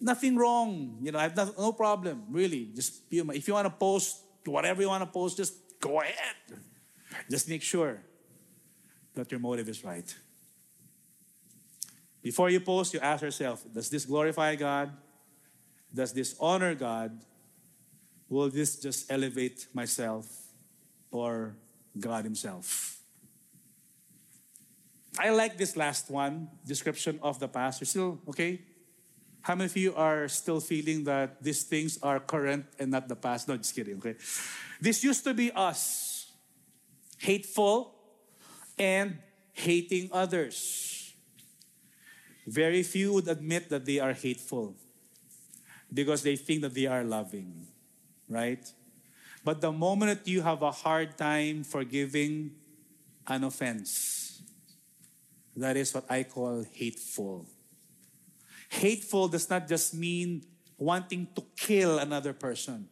Nothing 0.00 0.36
wrong. 0.36 0.98
You 1.02 1.12
know, 1.12 1.18
I 1.18 1.22
have 1.22 1.36
no, 1.36 1.72
problem, 1.72 2.24
really. 2.30 2.70
Just 2.74 3.02
if 3.10 3.48
you 3.48 3.54
want 3.54 3.66
to 3.66 3.70
post 3.70 4.22
whatever 4.44 4.82
you 4.82 4.88
want 4.88 5.02
to 5.02 5.10
post, 5.10 5.36
just 5.36 5.54
go 5.80 6.00
ahead. 6.00 6.58
Just 7.30 7.48
make 7.48 7.62
sure 7.62 8.02
that 9.14 9.30
your 9.30 9.40
motive 9.40 9.68
is 9.68 9.84
right. 9.84 10.14
Before 12.22 12.50
you 12.50 12.60
post, 12.60 12.94
you 12.94 13.00
ask 13.00 13.22
yourself 13.22 13.64
Does 13.72 13.90
this 13.90 14.04
glorify 14.04 14.54
God? 14.54 14.92
Does 15.92 16.12
this 16.12 16.34
honor 16.40 16.74
God? 16.74 17.20
Will 18.28 18.48
this 18.48 18.76
just 18.76 19.10
elevate 19.10 19.66
myself 19.74 20.26
or 21.10 21.54
God 21.98 22.24
Himself? 22.24 23.01
I 25.18 25.30
like 25.30 25.58
this 25.58 25.76
last 25.76 26.10
one 26.10 26.48
description 26.66 27.18
of 27.22 27.38
the 27.38 27.48
past. 27.48 27.80
You're 27.80 27.86
still 27.86 28.20
okay? 28.28 28.62
How 29.42 29.56
many 29.56 29.66
of 29.66 29.76
you 29.76 29.94
are 29.94 30.28
still 30.28 30.60
feeling 30.60 31.04
that 31.04 31.42
these 31.42 31.64
things 31.64 31.98
are 32.02 32.20
current 32.20 32.64
and 32.78 32.92
not 32.92 33.08
the 33.08 33.16
past? 33.16 33.48
No, 33.48 33.56
just 33.56 33.74
kidding, 33.74 33.98
okay? 33.98 34.14
This 34.80 35.02
used 35.02 35.24
to 35.24 35.34
be 35.34 35.50
us, 35.50 36.30
hateful 37.18 37.94
and 38.78 39.18
hating 39.52 40.10
others. 40.12 41.12
Very 42.46 42.82
few 42.82 43.14
would 43.14 43.28
admit 43.28 43.68
that 43.68 43.84
they 43.84 43.98
are 43.98 44.12
hateful 44.12 44.76
because 45.92 46.22
they 46.22 46.36
think 46.36 46.62
that 46.62 46.74
they 46.74 46.86
are 46.86 47.02
loving, 47.02 47.66
right? 48.28 48.64
But 49.44 49.60
the 49.60 49.72
moment 49.72 50.26
you 50.26 50.42
have 50.42 50.62
a 50.62 50.70
hard 50.70 51.18
time 51.18 51.64
forgiving 51.64 52.52
an 53.26 53.42
offense, 53.42 54.21
that 55.56 55.76
is 55.76 55.94
what 55.94 56.10
I 56.10 56.22
call 56.24 56.64
hateful. 56.72 57.46
Hateful 58.68 59.28
does 59.28 59.50
not 59.50 59.68
just 59.68 59.94
mean 59.94 60.44
wanting 60.78 61.28
to 61.36 61.44
kill 61.56 61.98
another 61.98 62.32
person. 62.32 62.88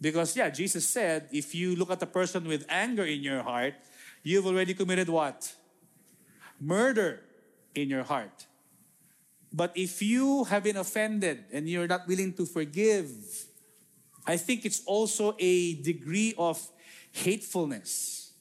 Because, 0.00 0.36
yeah, 0.36 0.48
Jesus 0.48 0.88
said, 0.88 1.28
if 1.32 1.54
you 1.54 1.76
look 1.76 1.90
at 1.90 2.02
a 2.02 2.06
person 2.06 2.46
with 2.46 2.64
anger 2.68 3.04
in 3.04 3.22
your 3.22 3.42
heart, 3.42 3.74
you've 4.22 4.46
already 4.46 4.72
committed 4.72 5.08
what? 5.08 5.52
Murder 6.58 7.20
in 7.74 7.90
your 7.90 8.02
heart. 8.02 8.46
But 9.52 9.72
if 9.74 10.00
you 10.00 10.44
have 10.44 10.62
been 10.62 10.76
offended 10.76 11.44
and 11.52 11.68
you're 11.68 11.88
not 11.88 12.06
willing 12.06 12.32
to 12.34 12.46
forgive, 12.46 13.10
I 14.26 14.36
think 14.36 14.64
it's 14.64 14.82
also 14.86 15.34
a 15.38 15.74
degree 15.82 16.34
of 16.38 16.60
hatefulness 17.12 18.32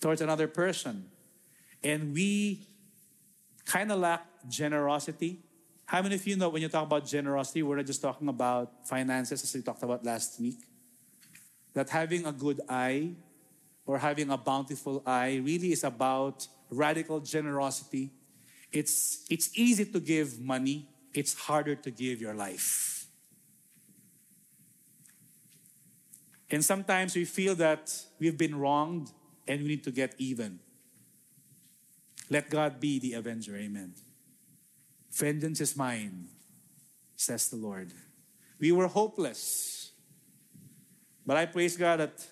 towards 0.00 0.20
another 0.20 0.46
person. 0.46 1.09
And 1.82 2.12
we 2.12 2.66
kind 3.64 3.90
of 3.92 3.98
lack 3.98 4.26
generosity. 4.48 5.40
How 5.86 6.02
many 6.02 6.14
of 6.14 6.26
you 6.26 6.36
know 6.36 6.48
when 6.48 6.62
you 6.62 6.68
talk 6.68 6.84
about 6.84 7.06
generosity, 7.06 7.62
we're 7.62 7.76
not 7.76 7.86
just 7.86 8.02
talking 8.02 8.28
about 8.28 8.86
finances 8.86 9.42
as 9.42 9.54
we 9.54 9.62
talked 9.62 9.82
about 9.82 10.04
last 10.04 10.40
week? 10.40 10.58
That 11.74 11.88
having 11.88 12.26
a 12.26 12.32
good 12.32 12.60
eye 12.68 13.12
or 13.86 13.98
having 13.98 14.30
a 14.30 14.36
bountiful 14.36 15.02
eye 15.06 15.40
really 15.42 15.72
is 15.72 15.84
about 15.84 16.46
radical 16.70 17.20
generosity. 17.20 18.10
It's, 18.72 19.26
it's 19.28 19.50
easy 19.58 19.84
to 19.86 20.00
give 20.00 20.40
money, 20.40 20.88
it's 21.12 21.34
harder 21.34 21.74
to 21.74 21.90
give 21.90 22.20
your 22.20 22.34
life. 22.34 23.06
And 26.50 26.64
sometimes 26.64 27.14
we 27.14 27.24
feel 27.24 27.54
that 27.56 27.94
we've 28.18 28.36
been 28.36 28.56
wronged 28.56 29.10
and 29.46 29.62
we 29.62 29.68
need 29.68 29.84
to 29.84 29.90
get 29.90 30.14
even. 30.18 30.58
Let 32.30 32.48
God 32.48 32.78
be 32.78 33.00
the 33.00 33.14
avenger. 33.14 33.56
Amen. 33.56 33.92
Vengeance 35.12 35.60
is 35.60 35.76
mine, 35.76 36.28
says 37.16 37.50
the 37.50 37.56
Lord. 37.56 37.92
We 38.60 38.70
were 38.70 38.86
hopeless. 38.86 39.90
But 41.26 41.36
I 41.36 41.46
praise 41.46 41.76
God 41.76 41.98
that 41.98 42.24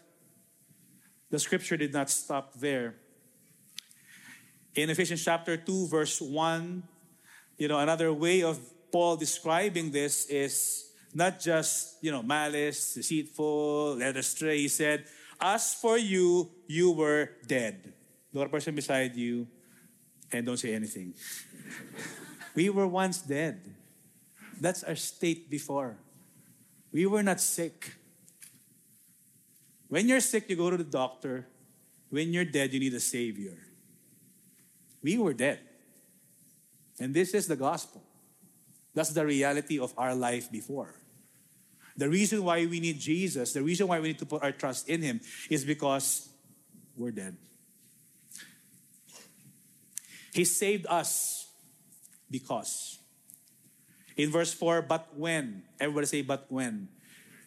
the 1.30 1.38
scripture 1.38 1.76
did 1.76 1.92
not 1.92 2.08
stop 2.10 2.54
there. 2.54 2.94
In 4.76 4.88
Ephesians 4.88 5.24
chapter 5.24 5.56
2, 5.56 5.88
verse 5.88 6.20
1, 6.20 6.84
you 7.58 7.66
know, 7.66 7.80
another 7.80 8.12
way 8.12 8.42
of 8.44 8.60
Paul 8.92 9.16
describing 9.16 9.90
this 9.90 10.26
is 10.26 10.92
not 11.12 11.40
just, 11.40 11.96
you 12.00 12.12
know, 12.12 12.22
malice, 12.22 12.94
deceitful, 12.94 13.96
led 13.96 14.16
astray. 14.16 14.58
He 14.58 14.68
said, 14.68 15.06
As 15.40 15.74
for 15.74 15.98
you, 15.98 16.50
you 16.68 16.92
were 16.92 17.30
dead. 17.46 17.92
The 18.32 18.46
person 18.46 18.76
beside 18.76 19.16
you 19.16 19.48
and 20.32 20.46
don't 20.46 20.56
say 20.56 20.74
anything. 20.74 21.14
we 22.54 22.70
were 22.70 22.86
once 22.86 23.20
dead. 23.22 23.60
That's 24.60 24.82
our 24.84 24.96
state 24.96 25.50
before. 25.50 25.96
We 26.92 27.06
were 27.06 27.22
not 27.22 27.40
sick. 27.40 27.94
When 29.88 30.08
you're 30.08 30.20
sick, 30.20 30.48
you 30.50 30.56
go 30.56 30.70
to 30.70 30.76
the 30.76 30.84
doctor. 30.84 31.46
When 32.10 32.32
you're 32.32 32.44
dead, 32.44 32.72
you 32.72 32.80
need 32.80 32.94
a 32.94 33.00
savior. 33.00 33.56
We 35.02 35.18
were 35.18 35.34
dead. 35.34 35.60
And 37.00 37.14
this 37.14 37.34
is 37.34 37.46
the 37.46 37.56
gospel. 37.56 38.02
That's 38.94 39.10
the 39.10 39.24
reality 39.24 39.78
of 39.78 39.94
our 39.96 40.14
life 40.14 40.50
before. 40.50 40.94
The 41.96 42.08
reason 42.08 42.44
why 42.44 42.64
we 42.66 42.80
need 42.80 42.98
Jesus, 42.98 43.52
the 43.52 43.62
reason 43.62 43.88
why 43.88 44.00
we 44.00 44.08
need 44.08 44.18
to 44.18 44.26
put 44.26 44.42
our 44.42 44.52
trust 44.52 44.88
in 44.88 45.02
Him, 45.02 45.20
is 45.50 45.64
because 45.64 46.28
we're 46.96 47.10
dead. 47.10 47.36
He 50.38 50.44
saved 50.44 50.86
us 50.88 51.50
because. 52.30 53.00
In 54.16 54.30
verse 54.30 54.54
4, 54.54 54.82
but 54.82 55.08
when? 55.16 55.64
Everybody 55.80 56.06
say, 56.06 56.22
but 56.22 56.46
when? 56.48 56.90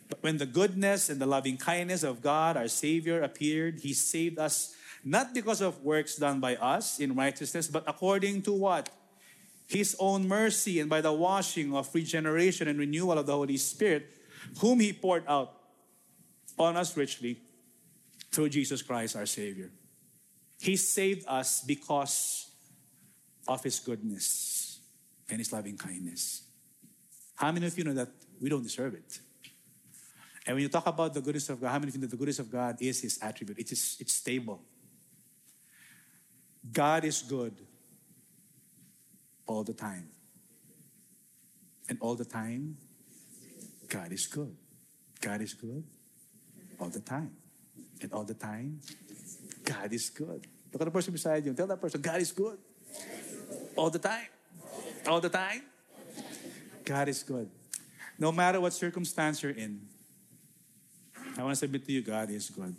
But 0.09 0.21
when 0.21 0.35
the 0.35 0.45
goodness 0.45 1.09
and 1.09 1.21
the 1.21 1.25
loving 1.25 1.55
kindness 1.55 2.03
of 2.03 2.21
God, 2.21 2.57
our 2.57 2.67
Savior, 2.67 3.21
appeared, 3.21 3.79
He 3.79 3.93
saved 3.93 4.37
us 4.37 4.75
not 5.05 5.33
because 5.33 5.61
of 5.61 5.81
works 5.85 6.17
done 6.17 6.41
by 6.41 6.57
us 6.57 6.99
in 6.99 7.15
righteousness, 7.15 7.69
but 7.69 7.85
according 7.87 8.41
to 8.41 8.51
what? 8.51 8.89
His 9.67 9.95
own 9.97 10.27
mercy 10.27 10.81
and 10.81 10.89
by 10.89 10.99
the 10.99 11.13
washing 11.13 11.73
of 11.73 11.95
regeneration 11.95 12.67
and 12.67 12.77
renewal 12.77 13.17
of 13.17 13.25
the 13.25 13.31
Holy 13.31 13.55
Spirit, 13.55 14.11
whom 14.59 14.81
He 14.81 14.91
poured 14.91 15.23
out 15.29 15.53
on 16.59 16.75
us 16.75 16.97
richly 16.97 17.39
through 18.33 18.49
Jesus 18.49 18.81
Christ 18.81 19.15
our 19.15 19.25
Savior. 19.25 19.71
He 20.59 20.75
saved 20.75 21.23
us 21.25 21.61
because 21.61 22.50
of 23.47 23.63
His 23.63 23.79
goodness 23.79 24.79
and 25.29 25.39
His 25.39 25.51
loving 25.51 25.77
kindness. 25.77 26.43
How 27.35 27.51
many 27.51 27.67
of 27.67 27.77
you 27.77 27.83
know 27.83 27.93
that 27.93 28.09
we 28.39 28.49
don't 28.49 28.63
deserve 28.63 28.93
it? 28.93 29.19
And 30.45 30.55
when 30.55 30.63
you 30.63 30.69
talk 30.69 30.87
about 30.87 31.13
the 31.13 31.21
goodness 31.21 31.49
of 31.49 31.61
God, 31.61 31.69
how 31.69 31.79
many 31.79 31.89
of 31.89 31.95
you 31.95 32.01
know 32.01 32.07
the 32.07 32.17
goodness 32.17 32.39
of 32.39 32.51
God 32.51 32.77
is 32.79 33.01
His 33.01 33.19
attribute? 33.21 33.59
It 33.59 33.71
is, 33.71 33.97
it's 33.99 34.13
stable. 34.13 34.61
God 36.71 37.05
is 37.05 37.21
good 37.21 37.53
all 39.45 39.63
the 39.63 39.73
time. 39.73 40.07
And 41.89 41.97
all 41.99 42.15
the 42.15 42.25
time, 42.25 42.77
God 43.89 44.11
is 44.11 44.25
good. 44.27 44.55
God 45.19 45.41
is 45.41 45.53
good 45.53 45.83
all 46.79 46.89
the 46.89 46.99
time. 46.99 47.31
And 48.01 48.11
all 48.13 48.23
the 48.23 48.33
time, 48.33 48.79
God 49.63 49.93
is 49.93 50.09
good. 50.09 50.47
Look 50.71 50.81
at 50.81 50.85
the 50.85 50.91
person 50.91 51.13
beside 51.13 51.45
you. 51.45 51.53
Tell 51.53 51.67
that 51.67 51.81
person, 51.81 52.01
God 52.01 52.21
is 52.21 52.31
good. 52.31 52.57
All 53.75 53.89
the 53.89 53.99
time. 53.99 54.27
All 55.07 55.19
the 55.19 55.29
time. 55.29 55.63
God 56.83 57.07
is 57.07 57.23
good. 57.23 57.49
No 58.19 58.31
matter 58.31 58.59
what 58.59 58.73
circumstance 58.73 59.41
you're 59.41 59.51
in, 59.51 59.81
I 61.37 61.43
want 61.43 61.53
to 61.53 61.55
submit 61.55 61.85
to 61.85 61.91
you, 61.91 62.01
God 62.01 62.29
is 62.29 62.49
good. 62.49 62.75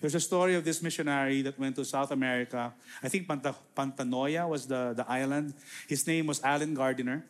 There's 0.00 0.14
a 0.14 0.20
story 0.20 0.54
of 0.54 0.64
this 0.64 0.82
missionary 0.82 1.42
that 1.42 1.58
went 1.58 1.76
to 1.76 1.84
South 1.84 2.10
America. 2.10 2.72
I 3.02 3.08
think 3.08 3.28
Panta, 3.28 3.54
Pantanoia 3.76 4.48
was 4.48 4.66
the, 4.66 4.94
the 4.96 5.04
island. 5.10 5.52
His 5.88 6.06
name 6.06 6.26
was 6.26 6.40
Allen 6.42 6.74
Gardiner. 6.74 7.26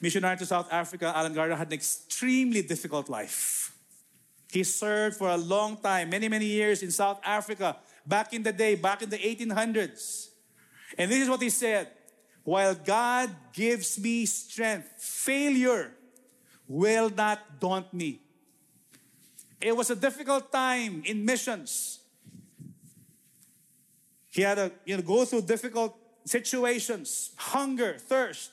Missionary 0.00 0.36
to 0.38 0.46
South 0.46 0.72
Africa, 0.72 1.12
Allen 1.14 1.34
Gardiner 1.34 1.56
had 1.56 1.66
an 1.68 1.74
extremely 1.74 2.62
difficult 2.62 3.08
life. 3.08 3.76
He 4.50 4.64
served 4.64 5.16
for 5.16 5.28
a 5.28 5.36
long 5.36 5.76
time, 5.76 6.10
many, 6.10 6.28
many 6.28 6.46
years 6.46 6.82
in 6.82 6.90
South 6.90 7.20
Africa, 7.24 7.76
back 8.06 8.32
in 8.32 8.42
the 8.42 8.52
day, 8.52 8.74
back 8.74 9.02
in 9.02 9.10
the 9.10 9.18
1800s. 9.18 10.28
And 10.98 11.10
this 11.10 11.22
is 11.22 11.28
what 11.28 11.42
he 11.42 11.50
said 11.50 11.88
While 12.44 12.74
God 12.74 13.30
gives 13.52 13.98
me 13.98 14.26
strength, 14.26 14.88
failure 14.98 15.92
will 16.68 17.10
not 17.10 17.60
daunt 17.60 17.92
me. 17.92 18.20
It 19.60 19.76
was 19.76 19.90
a 19.90 19.96
difficult 19.96 20.52
time 20.52 21.02
in 21.04 21.24
missions. 21.24 22.00
He 24.30 24.42
had 24.42 24.56
to 24.56 24.70
you 24.84 24.96
know, 24.96 25.02
go 25.02 25.24
through 25.24 25.42
difficult 25.42 25.96
situations, 26.26 27.30
hunger, 27.36 27.96
thirst. 27.98 28.52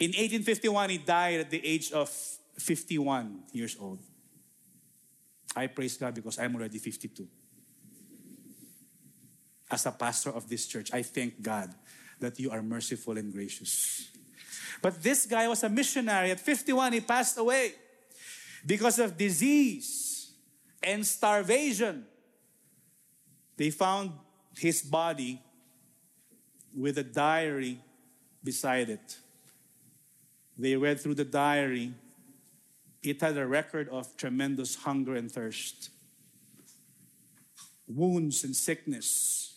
In 0.00 0.08
1851, 0.08 0.90
he 0.90 0.98
died 0.98 1.40
at 1.40 1.50
the 1.50 1.64
age 1.64 1.92
of 1.92 2.08
51 2.58 3.42
years 3.52 3.76
old. 3.78 3.98
I 5.54 5.66
praise 5.66 5.98
God 5.98 6.14
because 6.14 6.38
I'm 6.38 6.56
already 6.56 6.78
52 6.78 7.28
as 9.72 9.86
a 9.86 9.90
pastor 9.90 10.30
of 10.30 10.48
this 10.48 10.66
church, 10.66 10.92
I 10.92 11.02
thank 11.02 11.40
God 11.40 11.74
that 12.20 12.38
you 12.38 12.50
are 12.50 12.62
merciful 12.62 13.16
and 13.16 13.32
gracious. 13.32 14.10
But 14.82 15.02
this 15.02 15.26
guy 15.26 15.48
was 15.48 15.62
a 15.62 15.68
missionary. 15.68 16.30
At 16.30 16.40
51, 16.40 16.92
he 16.92 17.00
passed 17.00 17.38
away 17.38 17.72
because 18.64 18.98
of 18.98 19.16
disease 19.16 20.32
and 20.82 21.06
starvation. 21.06 22.04
They 23.56 23.70
found 23.70 24.12
his 24.56 24.82
body 24.82 25.40
with 26.76 26.98
a 26.98 27.02
diary 27.02 27.80
beside 28.44 28.90
it. 28.90 29.16
They 30.58 30.76
read 30.76 31.00
through 31.00 31.14
the 31.14 31.24
diary. 31.24 31.94
It 33.02 33.20
had 33.20 33.36
a 33.36 33.46
record 33.46 33.88
of 33.88 34.16
tremendous 34.16 34.76
hunger 34.76 35.14
and 35.14 35.30
thirst, 35.30 35.90
wounds 37.88 38.44
and 38.44 38.54
sickness, 38.54 39.51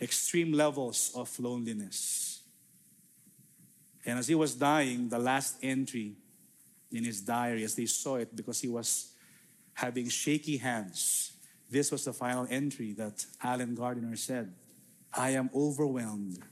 extreme 0.00 0.52
levels 0.52 1.12
of 1.14 1.38
loneliness. 1.38 2.40
And 4.04 4.18
as 4.18 4.28
he 4.28 4.34
was 4.34 4.54
dying, 4.54 5.08
the 5.08 5.18
last 5.18 5.56
entry 5.62 6.14
in 6.90 7.04
his 7.04 7.20
diary, 7.20 7.64
as 7.64 7.74
they 7.74 7.86
saw 7.86 8.16
it, 8.16 8.34
because 8.34 8.60
he 8.60 8.68
was 8.68 9.12
having 9.74 10.08
shaky 10.08 10.56
hands, 10.56 11.32
this 11.70 11.92
was 11.92 12.04
the 12.04 12.12
final 12.12 12.46
entry 12.48 12.92
that 12.94 13.24
Allen 13.42 13.74
Gardiner 13.74 14.16
said 14.16 14.54
I 15.12 15.30
am 15.30 15.50
overwhelmed 15.54 16.42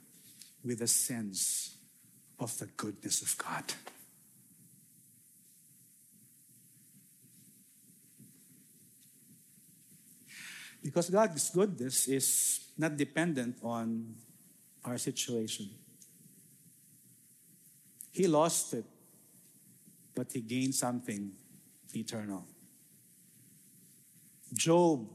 with 0.64 0.82
a 0.82 0.86
sense 0.86 1.76
of 2.38 2.56
the 2.58 2.66
goodness 2.66 3.22
of 3.22 3.36
God. 3.38 3.64
Because 10.86 11.10
God's 11.10 11.50
goodness 11.50 12.06
is 12.06 12.60
not 12.78 12.96
dependent 12.96 13.58
on 13.60 14.14
our 14.84 14.96
situation. 14.98 15.68
He 18.12 18.28
lost 18.28 18.72
it, 18.72 18.84
but 20.14 20.30
he 20.30 20.40
gained 20.40 20.76
something 20.76 21.32
eternal. 21.92 22.46
Job 24.54 25.08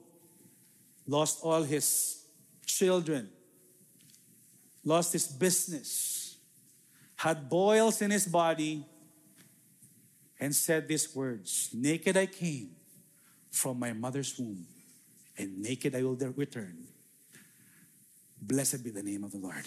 lost 1.08 1.40
all 1.42 1.64
his 1.64 2.26
children, 2.66 3.30
lost 4.84 5.14
his 5.14 5.26
business, 5.26 6.36
had 7.16 7.48
boils 7.48 8.02
in 8.02 8.12
his 8.12 8.28
body, 8.28 8.86
and 10.38 10.54
said 10.54 10.86
these 10.86 11.16
words 11.16 11.70
Naked 11.74 12.18
I 12.18 12.26
came 12.26 12.72
from 13.50 13.80
my 13.80 13.94
mother's 13.94 14.38
womb, 14.38 14.68
and 15.42 15.60
naked 15.60 15.96
I 15.96 16.04
will 16.04 16.16
return. 16.36 16.88
Blessed 18.42 18.84
be 18.84 18.90
the 18.90 19.04
name 19.04 19.24
of 19.24 19.32
the 19.32 19.38
Lord. 19.38 19.66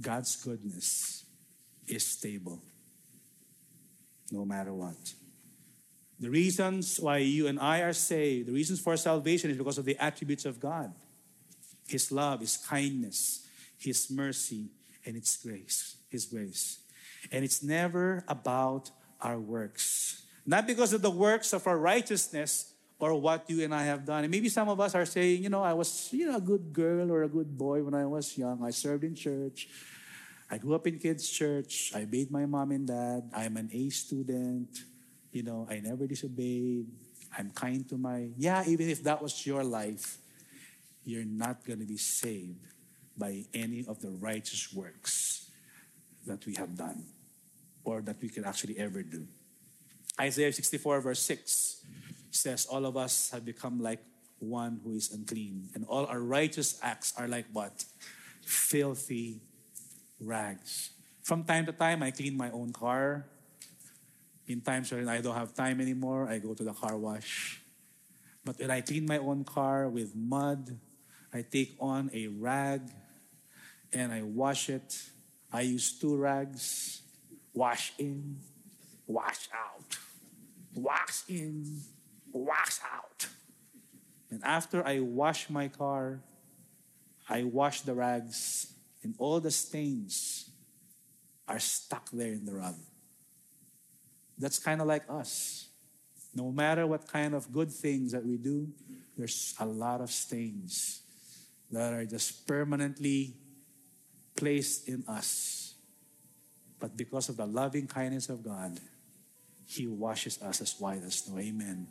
God's 0.00 0.36
goodness 0.36 1.24
is 1.86 2.06
stable 2.06 2.62
no 4.30 4.44
matter 4.44 4.72
what. 4.72 5.14
The 6.20 6.30
reasons 6.30 6.98
why 6.98 7.18
you 7.18 7.46
and 7.46 7.60
I 7.60 7.80
are 7.80 7.92
saved, 7.92 8.48
the 8.48 8.52
reasons 8.52 8.80
for 8.80 8.96
salvation 8.96 9.50
is 9.50 9.56
because 9.56 9.78
of 9.78 9.84
the 9.84 9.96
attributes 10.02 10.44
of 10.44 10.60
God 10.60 10.92
His 11.86 12.10
love, 12.12 12.40
His 12.40 12.56
kindness, 12.56 13.46
His 13.78 14.10
mercy, 14.10 14.66
and 15.06 15.14
His 15.14 15.36
grace. 15.36 15.96
His 16.08 16.26
grace. 16.26 16.80
And 17.30 17.44
it's 17.44 17.62
never 17.62 18.24
about 18.28 18.90
our 19.20 19.38
works. 19.38 20.22
Not 20.44 20.66
because 20.66 20.92
of 20.92 21.02
the 21.02 21.10
works 21.10 21.52
of 21.52 21.66
our 21.66 21.78
righteousness 21.78 22.72
or 22.98 23.14
what 23.14 23.48
you 23.48 23.62
and 23.62 23.74
I 23.74 23.84
have 23.84 24.04
done. 24.04 24.24
And 24.24 24.30
maybe 24.30 24.48
some 24.48 24.68
of 24.68 24.80
us 24.80 24.94
are 24.94 25.06
saying, 25.06 25.42
you 25.42 25.48
know, 25.48 25.62
I 25.62 25.72
was, 25.72 26.08
you 26.12 26.26
know, 26.26 26.36
a 26.36 26.40
good 26.40 26.72
girl 26.72 27.10
or 27.12 27.22
a 27.22 27.28
good 27.28 27.56
boy 27.56 27.82
when 27.82 27.94
I 27.94 28.06
was 28.06 28.36
young. 28.36 28.62
I 28.64 28.70
served 28.70 29.04
in 29.04 29.14
church. 29.14 29.68
I 30.50 30.58
grew 30.58 30.74
up 30.74 30.86
in 30.86 30.98
kids' 30.98 31.28
church. 31.28 31.92
I 31.94 32.02
obeyed 32.02 32.30
my 32.30 32.46
mom 32.46 32.72
and 32.72 32.86
dad. 32.86 33.30
I'm 33.34 33.56
an 33.56 33.70
A 33.72 33.88
student. 33.90 34.78
You 35.30 35.42
know, 35.44 35.66
I 35.70 35.78
never 35.78 36.06
disobeyed. 36.06 36.86
I'm 37.36 37.50
kind 37.50 37.88
to 37.90 37.96
my. 37.96 38.30
Yeah, 38.36 38.64
even 38.66 38.88
if 38.88 39.04
that 39.04 39.22
was 39.22 39.46
your 39.46 39.62
life, 39.62 40.18
you're 41.04 41.24
not 41.24 41.64
going 41.64 41.78
to 41.78 41.86
be 41.86 41.98
saved 41.98 42.66
by 43.16 43.44
any 43.54 43.84
of 43.86 44.00
the 44.00 44.10
righteous 44.10 44.72
works 44.72 45.50
that 46.26 46.44
we 46.46 46.54
have 46.54 46.76
done 46.76 47.04
or 47.84 48.00
that 48.02 48.16
we 48.20 48.28
can 48.28 48.44
actually 48.44 48.78
ever 48.78 49.02
do. 49.02 49.26
Isaiah 50.20 50.52
64, 50.52 51.00
verse 51.00 51.20
6 51.20 51.84
says, 52.42 52.66
All 52.66 52.86
of 52.86 52.96
us 52.96 53.30
have 53.30 53.44
become 53.44 53.80
like 53.80 54.00
one 54.38 54.80
who 54.84 54.94
is 54.94 55.12
unclean, 55.12 55.68
and 55.74 55.84
all 55.86 56.06
our 56.06 56.20
righteous 56.20 56.78
acts 56.82 57.12
are 57.18 57.28
like 57.28 57.46
what? 57.52 57.84
Filthy 58.42 59.40
rags. 60.20 60.90
From 61.22 61.44
time 61.44 61.66
to 61.66 61.72
time, 61.72 62.02
I 62.02 62.10
clean 62.10 62.36
my 62.36 62.50
own 62.50 62.72
car. 62.72 63.26
In 64.46 64.62
times 64.62 64.90
when 64.90 65.08
I 65.08 65.20
don't 65.20 65.34
have 65.34 65.52
time 65.52 65.80
anymore, 65.80 66.26
I 66.28 66.38
go 66.38 66.54
to 66.54 66.64
the 66.64 66.72
car 66.72 66.96
wash. 66.96 67.60
But 68.44 68.58
when 68.58 68.70
I 68.70 68.80
clean 68.80 69.04
my 69.04 69.18
own 69.18 69.44
car 69.44 69.88
with 69.88 70.16
mud, 70.16 70.78
I 71.34 71.42
take 71.42 71.76
on 71.80 72.10
a 72.14 72.28
rag 72.28 72.80
and 73.92 74.10
I 74.10 74.22
wash 74.22 74.70
it. 74.70 74.96
I 75.52 75.62
use 75.62 75.98
two 75.98 76.16
rags 76.16 77.02
wash 77.52 77.92
in, 77.98 78.38
wash 79.06 79.48
out, 79.52 79.98
wash 80.74 81.24
in, 81.28 81.82
wash 82.32 82.78
out. 82.92 83.26
And 84.30 84.42
after 84.44 84.86
I 84.86 85.00
wash 85.00 85.48
my 85.48 85.68
car, 85.68 86.20
I 87.28 87.44
wash 87.44 87.82
the 87.82 87.94
rags, 87.94 88.72
and 89.02 89.14
all 89.18 89.40
the 89.40 89.50
stains 89.50 90.50
are 91.46 91.58
stuck 91.58 92.10
there 92.10 92.32
in 92.32 92.44
the 92.44 92.54
rug. 92.54 92.74
That's 94.38 94.58
kind 94.58 94.80
of 94.80 94.86
like 94.86 95.04
us. 95.08 95.68
No 96.34 96.52
matter 96.52 96.86
what 96.86 97.08
kind 97.08 97.34
of 97.34 97.52
good 97.52 97.70
things 97.70 98.12
that 98.12 98.24
we 98.24 98.36
do, 98.36 98.68
there's 99.16 99.54
a 99.58 99.66
lot 99.66 100.00
of 100.00 100.10
stains 100.10 101.00
that 101.70 101.92
are 101.92 102.04
just 102.04 102.46
permanently 102.46 103.34
placed 104.36 104.88
in 104.88 105.04
us. 105.08 105.74
But 106.78 106.96
because 106.96 107.28
of 107.28 107.36
the 107.36 107.46
loving 107.46 107.86
kindness 107.86 108.28
of 108.28 108.44
God, 108.44 108.78
He 109.66 109.86
washes 109.86 110.40
us 110.40 110.60
as 110.60 110.76
white 110.78 111.02
as 111.04 111.16
snow. 111.16 111.38
Amen. 111.38 111.88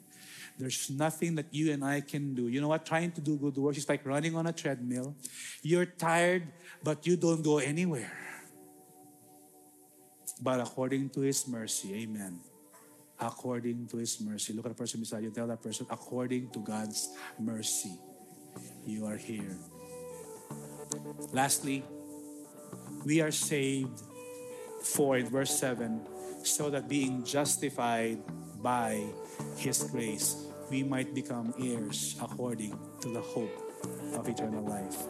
There's 0.58 0.89
nothing 0.89 1.36
that 1.36 1.53
you 1.53 1.72
and 1.72 1.86
I 1.86 2.01
can 2.01 2.34
do. 2.34 2.47
You 2.47 2.62
know 2.62 2.68
what? 2.68 2.86
Trying 2.86 3.12
to 3.14 3.22
do 3.22 3.38
good 3.38 3.58
works 3.58 3.78
is 3.78 3.89
like 3.89 4.05
running 4.05 4.36
on 4.36 4.47
a 4.47 4.53
treadmill. 4.53 5.16
You're 5.62 5.86
tired, 5.86 6.47
but 6.84 7.05
you 7.05 7.16
don't 7.16 7.43
go 7.43 7.60
anywhere 7.60 8.28
but 10.41 10.60
according 10.60 11.10
to 11.12 11.22
His 11.22 11.47
mercy. 11.47 11.93
Amen. 12.03 12.39
According 13.20 13.88
to 13.88 13.97
His 13.97 14.20
mercy. 14.22 14.53
Look 14.53 14.66
at 14.66 14.70
the 14.70 14.78
person 14.78 14.99
beside 14.99 15.24
you. 15.24 15.32
Tell 15.32 15.47
that 15.47 15.62
person, 15.62 15.88
according 15.89 16.49
to 16.51 16.60
God's 16.60 17.10
mercy, 17.39 17.93
you 18.86 19.05
are 19.05 19.18
here. 19.18 19.58
Lastly, 21.34 21.84
we 23.05 23.22
are 23.22 23.32
saved 23.32 24.01
for, 24.84 25.18
in 25.18 25.28
verse 25.30 25.58
7, 25.60 26.01
so 26.43 26.70
that 26.70 26.88
being 26.88 27.24
justified 27.26 28.20
by 28.62 29.03
His 29.58 29.84
grace, 29.84 30.46
we 30.70 30.84
might 30.84 31.13
become 31.13 31.53
heirs 31.59 32.15
according 32.22 32.78
to 33.01 33.09
the 33.09 33.22
hope 33.22 33.51
of 34.13 34.28
eternal 34.28 34.63
life. 34.63 35.05